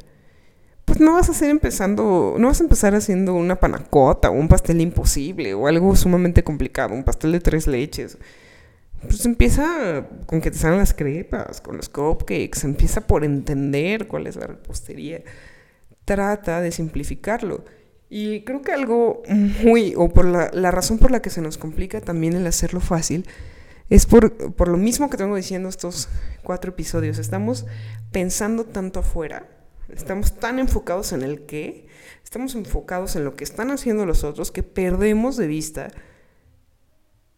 pues 0.91 0.99
no 0.99 1.13
vas 1.13 1.29
a 1.29 1.31
hacer 1.31 1.51
empezando, 1.51 2.35
no 2.37 2.49
vas 2.49 2.59
a 2.59 2.65
empezar 2.65 2.97
haciendo 2.97 3.35
una 3.35 3.61
panacota 3.61 4.29
o 4.29 4.33
un 4.33 4.49
pastel 4.49 4.81
imposible 4.81 5.55
o 5.55 5.69
algo 5.69 5.95
sumamente 5.95 6.43
complicado, 6.43 6.95
un 6.95 7.05
pastel 7.05 7.31
de 7.31 7.39
tres 7.39 7.69
leches. 7.69 8.19
Pues 9.03 9.25
empieza 9.25 10.09
con 10.27 10.41
que 10.41 10.51
te 10.51 10.59
salgan 10.59 10.81
las 10.81 10.93
crepas, 10.93 11.61
con 11.61 11.77
los 11.77 11.89
cupcakes, 11.89 12.65
empieza 12.65 13.03
por 13.03 13.23
entender 13.23 14.09
cuál 14.09 14.27
es 14.27 14.35
la 14.35 14.49
repostería. 14.49 15.23
Trata 16.05 16.61
de 16.61 16.73
simplificarlo. 16.73 17.65
Y 18.09 18.43
creo 18.43 18.61
que 18.61 18.73
algo 18.73 19.23
muy, 19.63 19.95
o 19.97 20.09
por 20.09 20.25
la, 20.25 20.51
la 20.53 20.73
razón 20.73 20.99
por 20.99 21.13
la 21.13 21.23
que 21.23 21.31
se 21.31 21.41
nos 21.41 21.57
complica 21.57 22.01
también 22.01 22.35
el 22.35 22.49
hacerlo 22.49 22.81
fácil, 22.81 23.29
es 23.91 24.07
por, 24.07 24.55
por 24.55 24.67
lo 24.67 24.77
mismo 24.77 25.09
que 25.09 25.17
tengo 25.17 25.37
diciendo 25.37 25.69
estos 25.69 26.09
cuatro 26.43 26.73
episodios. 26.73 27.19
Estamos 27.19 27.65
pensando 28.11 28.65
tanto 28.65 28.99
afuera, 28.99 29.47
estamos 29.95 30.39
tan 30.39 30.59
enfocados 30.59 31.13
en 31.13 31.23
el 31.23 31.47
qué, 31.47 31.87
estamos 32.25 32.55
enfocados 32.55 33.17
en 33.17 33.25
lo 33.25 33.37
que 33.37 33.45
están 33.45 33.71
haciendo 33.71 34.07
los 34.07 34.25
otros 34.25 34.51
que 34.51 34.63
perdemos 34.63 35.37
de 35.37 35.47
vista 35.47 35.91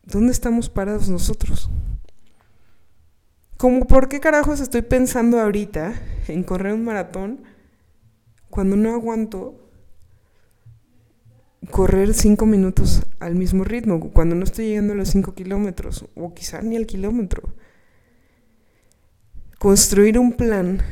¿dónde 0.05 0.33
estamos 0.33 0.69
parados 0.69 1.09
nosotros? 1.09 1.71
Como 3.57 3.87
por 3.87 4.09
qué 4.09 4.21
carajos 4.21 4.61
estoy 4.61 4.83
pensando 4.83 5.41
ahorita 5.41 5.95
en 6.29 6.43
correr 6.43 6.75
un 6.75 6.85
maratón 6.85 7.45
cuando 8.51 8.77
no 8.77 8.93
aguanto 8.93 9.59
correr 11.71 12.13
cinco 12.13 12.45
minutos 12.45 13.03
al 13.21 13.37
mismo 13.37 13.63
ritmo, 13.63 14.01
cuando 14.11 14.35
no 14.35 14.43
estoy 14.43 14.67
llegando 14.67 14.95
a 14.95 14.97
los 14.97 15.11
cinco 15.11 15.35
kilómetros, 15.35 16.07
o 16.17 16.35
quizá 16.35 16.61
ni 16.61 16.77
al 16.77 16.87
kilómetro. 16.87 17.55
Construir 19.61 20.19
un 20.19 20.33
plan 20.33 20.83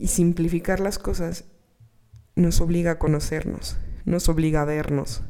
y 0.00 0.08
simplificar 0.08 0.80
las 0.80 0.98
cosas 0.98 1.44
nos 2.34 2.62
obliga 2.62 2.92
a 2.92 2.98
conocernos, 2.98 3.76
nos 4.06 4.30
obliga 4.30 4.62
a 4.62 4.64
vernos. 4.64 5.22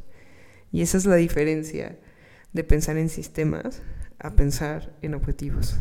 Y 0.71 0.81
esa 0.81 0.97
es 0.97 1.05
la 1.05 1.17
diferencia 1.17 1.99
de 2.53 2.63
pensar 2.63 2.97
en 2.97 3.09
sistemas 3.09 3.81
a 4.17 4.31
pensar 4.31 4.97
en 5.01 5.13
objetivos. 5.13 5.77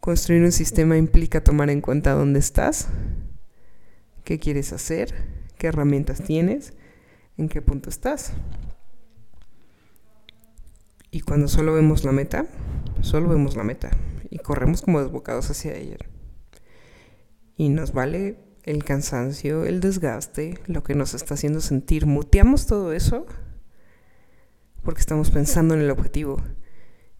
Construir 0.00 0.42
un 0.42 0.50
sistema 0.50 0.96
implica 0.96 1.44
tomar 1.44 1.70
en 1.70 1.80
cuenta 1.80 2.12
dónde 2.12 2.40
estás, 2.40 2.88
qué 4.24 4.40
quieres 4.40 4.72
hacer, 4.72 5.14
qué 5.58 5.68
herramientas 5.68 6.24
tienes, 6.24 6.72
en 7.36 7.48
qué 7.48 7.62
punto 7.62 7.88
estás. 7.88 8.32
Y 11.12 11.20
cuando 11.20 11.46
solo 11.46 11.72
vemos 11.72 12.02
la 12.02 12.10
meta, 12.10 12.46
solo 13.00 13.28
vemos 13.28 13.54
la 13.54 13.62
meta 13.62 13.90
y 14.28 14.38
corremos 14.38 14.82
como 14.82 15.00
desbocados 15.00 15.48
hacia 15.50 15.76
ella. 15.76 15.98
Y 17.56 17.68
nos 17.70 17.92
vale 17.92 18.36
el 18.64 18.84
cansancio, 18.84 19.64
el 19.64 19.80
desgaste, 19.80 20.58
lo 20.66 20.82
que 20.82 20.94
nos 20.94 21.14
está 21.14 21.34
haciendo 21.34 21.60
sentir. 21.60 22.06
Muteamos 22.06 22.66
todo 22.66 22.92
eso 22.92 23.26
porque 24.82 25.00
estamos 25.00 25.30
pensando 25.30 25.74
en 25.74 25.80
el 25.80 25.90
objetivo 25.90 26.42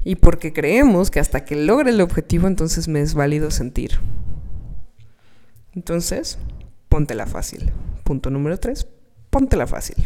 y 0.04 0.16
porque 0.16 0.52
creemos 0.52 1.10
que 1.10 1.18
hasta 1.18 1.44
que 1.44 1.56
logre 1.56 1.90
el 1.90 2.00
objetivo 2.00 2.46
entonces 2.46 2.86
me 2.86 3.00
es 3.00 3.14
válido 3.14 3.50
sentir. 3.50 3.98
Entonces, 5.74 6.38
póntela 6.88 7.26
fácil. 7.26 7.72
Punto 8.04 8.30
número 8.30 8.58
3, 8.58 8.86
póntela 9.30 9.66
fácil. 9.66 9.96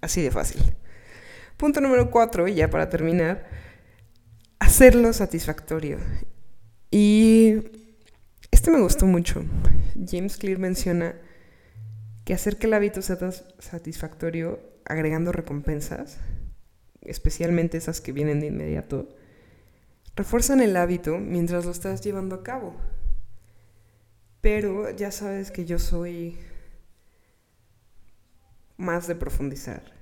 Así 0.00 0.20
de 0.20 0.30
fácil. 0.30 0.60
Punto 1.56 1.80
número 1.80 2.10
4, 2.10 2.48
ya 2.48 2.68
para 2.68 2.88
terminar, 2.88 3.48
hacerlo 4.58 5.12
satisfactorio. 5.12 5.98
Y 6.90 7.81
este 8.62 8.70
me 8.70 8.80
gustó 8.80 9.06
mucho. 9.06 9.44
James 10.08 10.36
Clear 10.36 10.60
menciona 10.60 11.16
que 12.24 12.32
hacer 12.32 12.58
que 12.58 12.68
el 12.68 12.74
hábito 12.74 13.02
sea 13.02 13.18
satisfactorio 13.58 14.60
agregando 14.84 15.32
recompensas 15.32 16.20
especialmente 17.00 17.76
esas 17.76 18.00
que 18.00 18.12
vienen 18.12 18.38
de 18.38 18.46
inmediato, 18.46 19.08
refuerzan 20.14 20.60
el 20.60 20.76
hábito 20.76 21.18
mientras 21.18 21.64
lo 21.64 21.72
estás 21.72 22.02
llevando 22.02 22.36
a 22.36 22.44
cabo. 22.44 22.76
Pero 24.40 24.90
ya 24.90 25.10
sabes 25.10 25.50
que 25.50 25.64
yo 25.64 25.80
soy 25.80 26.38
más 28.76 29.08
de 29.08 29.16
profundizar. 29.16 29.92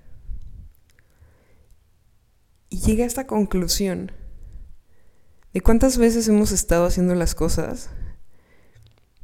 Y 2.69 2.81
llegué 2.81 3.05
a 3.05 3.07
esta 3.07 3.27
conclusión 3.27 4.13
de 5.55 5.63
cuántas 5.63 5.97
veces 5.97 6.29
hemos 6.29 6.53
estado 6.53 6.85
haciendo 6.85 7.15
las 7.15 7.35
cosas 7.35 7.89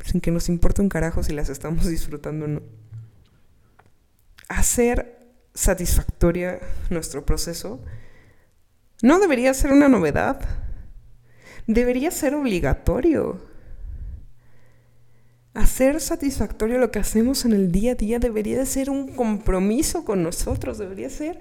sin 0.07 0.21
que 0.21 0.31
nos 0.31 0.49
importe 0.49 0.81
un 0.81 0.89
carajo 0.89 1.23
si 1.23 1.33
las 1.33 1.49
estamos 1.49 1.87
disfrutando 1.87 2.47
o 2.47 2.49
no. 2.49 2.63
Hacer 4.49 5.17
satisfactoria 5.55 6.61
nuestro 6.91 7.25
proceso, 7.25 7.81
no 9.03 9.19
debería 9.19 9.53
ser 9.55 9.73
una 9.73 9.89
novedad. 9.89 10.41
Debería 11.67 12.11
ser 12.11 12.35
obligatorio. 12.35 13.41
Hacer 15.55 16.01
satisfactorio 16.01 16.79
lo 16.79 16.91
que 16.91 16.99
hacemos 16.99 17.45
en 17.45 17.53
el 17.53 17.73
día 17.73 17.93
a 17.93 17.95
día 17.95 18.19
debería 18.19 18.59
de 18.59 18.67
ser 18.67 18.91
un 18.91 19.09
compromiso 19.09 20.05
con 20.05 20.23
nosotros, 20.23 20.79
debería 20.79 21.09
ser 21.09 21.39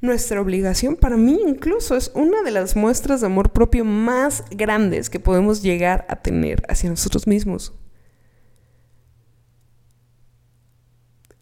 nuestra 0.00 0.40
obligación. 0.40 0.94
Para 0.96 1.16
mí 1.16 1.40
incluso 1.44 1.96
es 1.96 2.12
una 2.14 2.42
de 2.42 2.52
las 2.52 2.76
muestras 2.76 3.20
de 3.20 3.26
amor 3.26 3.50
propio 3.50 3.84
más 3.84 4.44
grandes 4.50 5.10
que 5.10 5.18
podemos 5.18 5.62
llegar 5.62 6.06
a 6.08 6.16
tener 6.16 6.62
hacia 6.68 6.90
nosotros 6.90 7.26
mismos. 7.26 7.72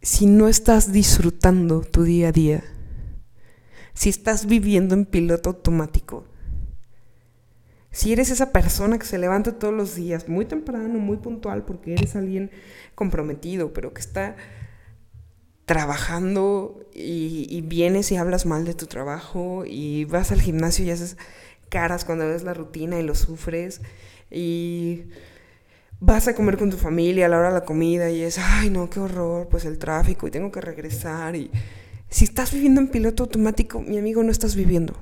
Si 0.04 0.26
no 0.26 0.48
estás 0.48 0.92
disfrutando 0.92 1.80
tu 1.80 2.02
día 2.02 2.28
a 2.28 2.32
día, 2.32 2.62
si 3.94 4.10
estás 4.10 4.44
viviendo 4.44 4.94
en 4.94 5.06
piloto 5.06 5.48
automático, 5.48 6.26
si 7.90 8.12
eres 8.12 8.28
esa 8.30 8.52
persona 8.52 8.98
que 8.98 9.06
se 9.06 9.16
levanta 9.16 9.58
todos 9.58 9.72
los 9.72 9.94
días 9.94 10.28
muy 10.28 10.44
temprano, 10.44 10.98
muy 10.98 11.16
puntual, 11.16 11.64
porque 11.64 11.94
eres 11.94 12.16
alguien 12.16 12.50
comprometido, 12.94 13.72
pero 13.72 13.94
que 13.94 14.02
está 14.02 14.36
trabajando 15.64 16.86
y, 16.92 17.62
vienes 17.62 18.12
y 18.12 18.16
hablas 18.16 18.44
mal 18.44 18.66
de 18.66 18.74
tu 18.74 18.84
trabajo 18.84 19.64
y 19.66 20.04
vas 20.04 20.32
al 20.32 20.42
gimnasio 20.42 20.84
y 20.84 20.90
haces 20.90 21.16
caras 21.70 22.04
cuando 22.04 22.28
ves 22.28 22.42
la 22.42 22.52
rutina 22.52 23.00
y 23.00 23.04
lo 23.04 23.14
sufres 23.14 23.80
y 24.30 25.04
vas 26.00 26.28
a 26.28 26.34
comer 26.34 26.58
con 26.58 26.70
tu 26.70 26.76
familia 26.76 27.26
a 27.26 27.28
la 27.28 27.38
hora 27.38 27.48
de 27.48 27.54
la 27.54 27.64
comida 27.64 28.10
y 28.10 28.22
es, 28.22 28.38
ay 28.38 28.70
no, 28.70 28.90
qué 28.90 29.00
horror, 29.00 29.48
pues 29.48 29.64
el 29.64 29.78
tráfico 29.78 30.26
y 30.26 30.30
tengo 30.30 30.50
que 30.50 30.60
regresar. 30.60 31.36
Y 31.36 31.50
si 32.08 32.24
estás 32.24 32.52
viviendo 32.52 32.80
en 32.80 32.88
piloto 32.88 33.24
automático, 33.24 33.80
mi 33.80 33.98
amigo, 33.98 34.22
no 34.22 34.30
estás 34.30 34.54
viviendo. 34.54 34.94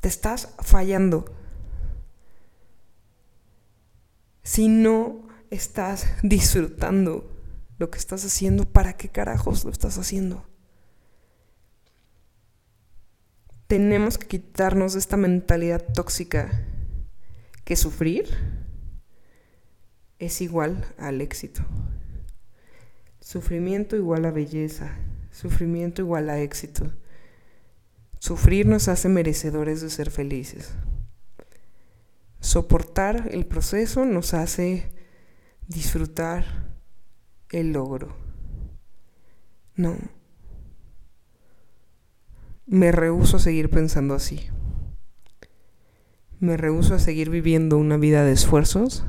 Te 0.00 0.08
estás 0.08 0.54
fallando. 0.60 1.24
Si 4.42 4.68
no 4.68 5.26
estás 5.50 6.06
disfrutando 6.22 7.30
lo 7.78 7.90
que 7.90 7.98
estás 7.98 8.24
haciendo, 8.24 8.64
¿para 8.64 8.94
qué 8.94 9.08
carajos 9.08 9.64
lo 9.64 9.70
estás 9.70 9.98
haciendo? 9.98 10.44
Tenemos 13.66 14.16
que 14.16 14.26
quitarnos 14.26 14.94
de 14.94 15.00
esta 15.00 15.16
mentalidad 15.16 15.84
tóxica 15.92 16.64
que 17.68 17.76
sufrir 17.76 18.26
es 20.18 20.40
igual 20.40 20.86
al 20.96 21.20
éxito. 21.20 21.60
Sufrimiento 23.20 23.94
igual 23.94 24.24
a 24.24 24.30
belleza, 24.30 24.96
sufrimiento 25.30 26.00
igual 26.00 26.30
a 26.30 26.40
éxito. 26.40 26.90
Sufrir 28.20 28.64
nos 28.64 28.88
hace 28.88 29.10
merecedores 29.10 29.82
de 29.82 29.90
ser 29.90 30.10
felices. 30.10 30.72
Soportar 32.40 33.28
el 33.32 33.44
proceso 33.44 34.06
nos 34.06 34.32
hace 34.32 34.90
disfrutar 35.66 36.72
el 37.50 37.72
logro. 37.74 38.16
No. 39.74 39.94
Me 42.64 42.92
rehúso 42.92 43.36
a 43.36 43.40
seguir 43.40 43.68
pensando 43.68 44.14
así. 44.14 44.48
Me 46.40 46.56
rehuso 46.56 46.94
a 46.94 47.00
seguir 47.00 47.30
viviendo 47.30 47.78
una 47.78 47.96
vida 47.96 48.22
de 48.22 48.30
esfuerzos 48.30 49.04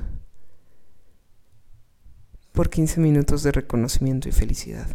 por 2.54 2.72
15 2.72 3.00
minutos 3.00 3.44
de 3.44 3.52
reconocimiento 3.52 4.28
y 4.28 4.32
felicidad. 4.32 4.88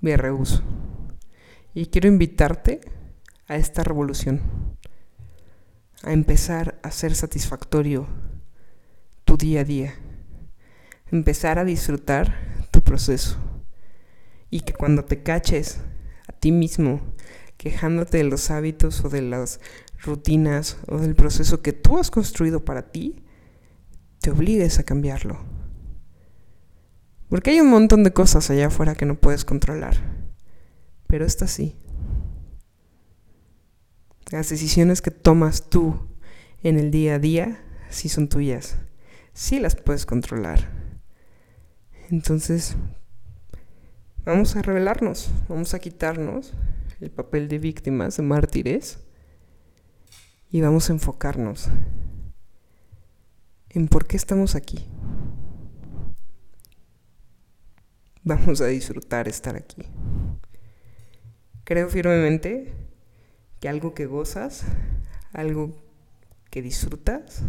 Me 0.00 0.16
rehuso. 0.16 0.64
Y 1.72 1.86
quiero 1.86 2.08
invitarte 2.08 2.80
a 3.46 3.54
esta 3.54 3.84
revolución, 3.84 4.40
a 6.02 6.12
empezar 6.12 6.80
a 6.82 6.90
ser 6.90 7.14
satisfactorio 7.14 8.08
tu 9.24 9.36
día 9.36 9.60
a 9.60 9.64
día, 9.64 9.94
empezar 11.12 11.60
a 11.60 11.64
disfrutar 11.64 12.66
tu 12.72 12.82
proceso 12.82 13.38
y 14.50 14.60
que 14.60 14.72
cuando 14.72 15.04
te 15.04 15.22
caches 15.22 15.80
a 16.26 16.32
ti 16.32 16.50
mismo 16.50 17.14
quejándote 17.56 18.18
de 18.18 18.24
los 18.24 18.50
hábitos 18.50 19.04
o 19.04 19.08
de 19.08 19.22
las 19.22 19.60
rutinas 19.98 20.78
o 20.86 20.98
del 20.98 21.14
proceso 21.14 21.62
que 21.62 21.72
tú 21.72 21.98
has 21.98 22.10
construido 22.10 22.64
para 22.64 22.90
ti, 22.90 23.24
te 24.20 24.30
obligues 24.30 24.78
a 24.78 24.84
cambiarlo. 24.84 25.38
Porque 27.28 27.50
hay 27.50 27.60
un 27.60 27.70
montón 27.70 28.04
de 28.04 28.12
cosas 28.12 28.50
allá 28.50 28.68
afuera 28.68 28.94
que 28.94 29.06
no 29.06 29.16
puedes 29.16 29.44
controlar. 29.44 29.96
Pero 31.06 31.24
esta 31.24 31.46
sí. 31.46 31.76
Las 34.30 34.48
decisiones 34.48 35.02
que 35.02 35.10
tomas 35.10 35.68
tú 35.68 36.08
en 36.62 36.78
el 36.78 36.90
día 36.90 37.16
a 37.16 37.18
día 37.18 37.60
sí 37.88 38.08
son 38.08 38.28
tuyas. 38.28 38.76
Sí 39.32 39.58
las 39.58 39.76
puedes 39.76 40.06
controlar. 40.06 40.70
Entonces, 42.10 42.76
vamos 44.24 44.56
a 44.56 44.62
revelarnos, 44.62 45.30
vamos 45.48 45.74
a 45.74 45.78
quitarnos 45.78 46.54
el 47.00 47.10
papel 47.10 47.48
de 47.48 47.58
víctimas, 47.58 48.16
de 48.16 48.22
mártires, 48.22 48.98
y 50.50 50.60
vamos 50.60 50.88
a 50.88 50.92
enfocarnos 50.92 51.68
en 53.70 53.88
por 53.88 54.06
qué 54.06 54.16
estamos 54.16 54.54
aquí. 54.54 54.86
Vamos 58.22 58.60
a 58.60 58.66
disfrutar 58.66 59.28
estar 59.28 59.56
aquí. 59.56 59.82
Creo 61.64 61.88
firmemente 61.88 62.72
que 63.60 63.68
algo 63.68 63.94
que 63.94 64.06
gozas, 64.06 64.64
algo 65.32 65.74
que 66.50 66.62
disfrutas, 66.62 67.42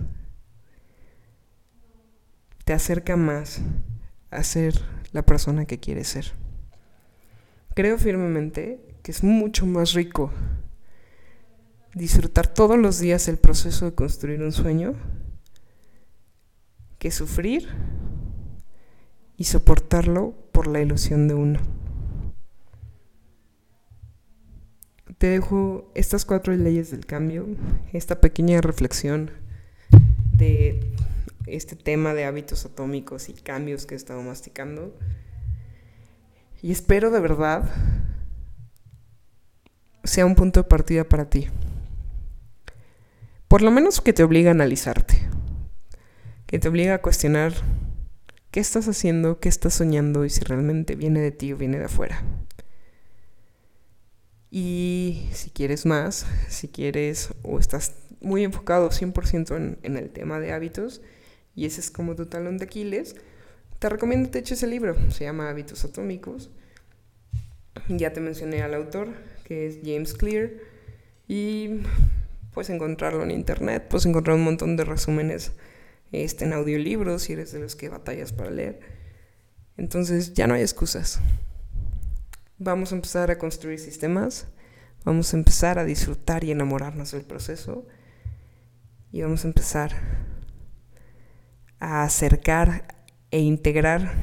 te 2.65 2.73
acerca 2.73 3.15
más 3.15 3.61
a 4.31 4.43
ser 4.43 4.81
la 5.11 5.23
persona 5.23 5.65
que 5.65 5.79
quieres 5.79 6.07
ser. 6.07 6.31
Creo 7.75 7.97
firmemente 7.97 8.94
que 9.05 9.11
es 9.11 9.23
mucho 9.23 9.67
más 9.67 9.93
rico 9.93 10.31
disfrutar 11.93 12.47
todos 12.47 12.75
los 12.75 12.97
días 12.97 13.27
el 13.27 13.37
proceso 13.37 13.85
de 13.85 13.93
construir 13.93 14.41
un 14.41 14.51
sueño 14.51 14.95
que 16.97 17.11
sufrir 17.11 17.69
y 19.37 19.43
soportarlo 19.43 20.33
por 20.51 20.65
la 20.65 20.81
ilusión 20.81 21.27
de 21.27 21.35
uno. 21.35 21.59
Te 25.19 25.27
dejo 25.27 25.91
estas 25.93 26.25
cuatro 26.25 26.55
leyes 26.55 26.89
del 26.89 27.05
cambio, 27.05 27.45
esta 27.93 28.19
pequeña 28.19 28.59
reflexión 28.59 29.29
de 30.31 30.79
este 31.45 31.75
tema 31.75 32.15
de 32.15 32.25
hábitos 32.25 32.65
atómicos 32.65 33.29
y 33.29 33.33
cambios 33.33 33.85
que 33.85 33.93
he 33.93 33.97
estado 33.97 34.23
masticando. 34.23 34.97
Y 36.63 36.71
espero 36.71 37.11
de 37.11 37.19
verdad 37.19 37.69
sea 40.05 40.25
un 40.25 40.35
punto 40.35 40.61
de 40.61 40.69
partida 40.69 41.03
para 41.03 41.29
ti. 41.29 41.47
Por 43.47 43.61
lo 43.61 43.71
menos 43.71 44.01
que 44.01 44.13
te 44.13 44.23
obligue 44.23 44.47
a 44.47 44.51
analizarte 44.51 45.25
que 46.45 46.59
te 46.59 46.67
obliga 46.67 46.95
a 46.95 47.01
cuestionar 47.01 47.53
qué 48.51 48.59
estás 48.59 48.87
haciendo, 48.87 49.39
qué 49.39 49.49
estás 49.49 49.73
soñando 49.73 50.25
y 50.25 50.29
si 50.29 50.41
realmente 50.41 50.95
viene 50.95 51.19
de 51.19 51.31
ti 51.31 51.51
o 51.51 51.57
viene 51.57 51.79
de 51.79 51.85
afuera. 51.85 52.23
Y 54.51 55.27
si 55.33 55.49
quieres 55.49 55.85
más, 55.85 56.25
si 56.47 56.69
quieres 56.69 57.29
o 57.43 57.59
estás 57.59 57.95
muy 58.21 58.43
enfocado 58.43 58.89
100% 58.89 59.55
en, 59.57 59.77
en, 59.83 59.97
el 59.97 60.09
tema 60.11 60.39
de 60.39 60.53
hábitos 60.53 61.01
y 61.55 61.65
ese 61.65 61.81
es 61.81 61.91
como 61.91 62.15
tu 62.15 62.27
talón 62.27 62.57
de 62.57 62.65
Aquiles, 62.65 63.15
te 63.79 63.89
recomiendo 63.89 64.27
que 64.27 64.33
te 64.33 64.39
eches 64.39 64.63
el 64.63 64.69
libro. 64.69 64.95
Se 65.11 65.25
llama 65.25 65.49
Hábitos 65.49 65.83
Atómicos. 65.83 66.49
Ya 67.89 68.13
te 68.13 68.21
mencioné 68.21 68.61
al 68.61 68.73
autor, 68.73 69.09
que 69.45 69.67
es 69.67 69.79
James 69.83 70.13
Clear. 70.13 70.51
Y 71.27 71.81
puedes 72.53 72.69
encontrarlo 72.69 73.23
en 73.23 73.31
internet, 73.31 73.87
puedes 73.89 74.05
encontrar 74.05 74.35
un 74.35 74.43
montón 74.43 74.75
de 74.75 74.83
resúmenes 74.83 75.53
este, 76.11 76.45
en 76.45 76.53
audiolibros 76.53 77.23
si 77.23 77.33
eres 77.33 77.53
de 77.53 77.59
los 77.59 77.75
que 77.75 77.87
batallas 77.87 78.33
para 78.33 78.49
leer. 78.49 78.81
Entonces 79.77 80.33
ya 80.33 80.47
no 80.47 80.53
hay 80.55 80.61
excusas. 80.61 81.19
Vamos 82.57 82.91
a 82.91 82.95
empezar 82.95 83.31
a 83.31 83.37
construir 83.37 83.79
sistemas, 83.79 84.47
vamos 85.03 85.33
a 85.33 85.37
empezar 85.37 85.79
a 85.79 85.85
disfrutar 85.85 86.43
y 86.43 86.51
enamorarnos 86.51 87.11
del 87.11 87.23
proceso 87.23 87.85
y 89.11 89.21
vamos 89.21 89.43
a 89.43 89.47
empezar 89.47 89.93
a 91.79 92.03
acercar 92.03 92.95
e 93.31 93.39
integrar 93.39 94.13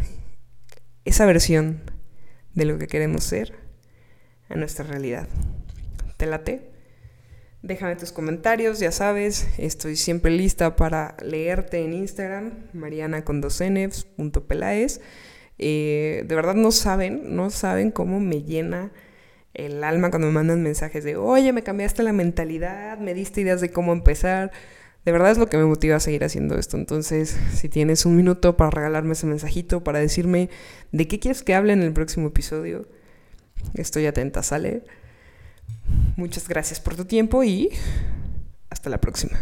esa 1.05 1.27
versión 1.27 1.83
de 2.55 2.65
lo 2.65 2.79
que 2.79 2.87
queremos 2.87 3.25
ser 3.25 3.62
a 4.53 4.57
nuestra 4.57 4.85
realidad. 4.85 5.29
¿Te 6.17 6.27
late? 6.27 6.71
Déjame 7.63 7.97
tus 7.97 8.11
comentarios, 8.11 8.81
ya 8.81 8.91
sabes, 8.91 9.47
estoy 9.57 9.95
siempre 9.97 10.33
lista 10.33 10.75
para 10.75 11.17
leerte 11.25 11.85
en 11.85 11.93
Instagram, 11.95 12.53
mariana 12.73 13.25
con 13.25 13.41
dos 13.41 13.61
eh, 15.59 16.25
de 16.27 16.35
verdad 16.35 16.55
no 16.55 16.73
saben, 16.73 17.37
no 17.37 17.51
saben 17.51 17.93
cómo 17.93 18.19
me 18.19 18.43
llena 18.43 18.91
el 19.55 19.85
alma 19.85 20.11
cuando 20.11 20.27
me 20.27 20.35
mandan 20.35 20.63
mensajes 20.63 21.05
de, 21.05 21.17
oye, 21.17 21.53
me 21.53 21.63
cambiaste 21.63 22.03
la 22.03 22.13
mentalidad, 22.13 22.99
me 22.99 23.15
diste 23.15 23.43
ideas 23.43 23.61
de 23.61 23.71
cómo 23.71 23.93
empezar. 23.93 24.51
De 25.05 25.13
verdad 25.13 25.31
es 25.31 25.39
lo 25.39 25.49
que 25.49 25.59
me 25.59 25.65
motiva 25.65 25.97
a 25.97 26.01
seguir 26.01 26.25
haciendo 26.25 26.59
esto. 26.59 26.77
Entonces, 26.77 27.37
si 27.55 27.69
tienes 27.69 28.07
un 28.07 28.17
minuto 28.17 28.57
para 28.57 28.71
regalarme 28.71 29.13
ese 29.13 29.27
mensajito, 29.27 29.85
para 29.85 29.99
decirme 29.99 30.49
de 30.91 31.07
qué 31.07 31.21
quieres 31.21 31.43
que 31.43 31.55
hable 31.55 31.73
en 31.73 31.83
el 31.83 31.93
próximo 31.93 32.29
episodio, 32.29 32.89
estoy 33.75 34.07
atenta, 34.07 34.43
¿sale? 34.43 34.85
Muchas 36.17 36.49
gracias 36.49 36.81
por 36.81 36.95
tu 36.95 37.05
tiempo 37.05 37.43
y 37.43 37.71
hasta 38.71 38.91
la 38.91 39.01
próxima. 39.01 39.39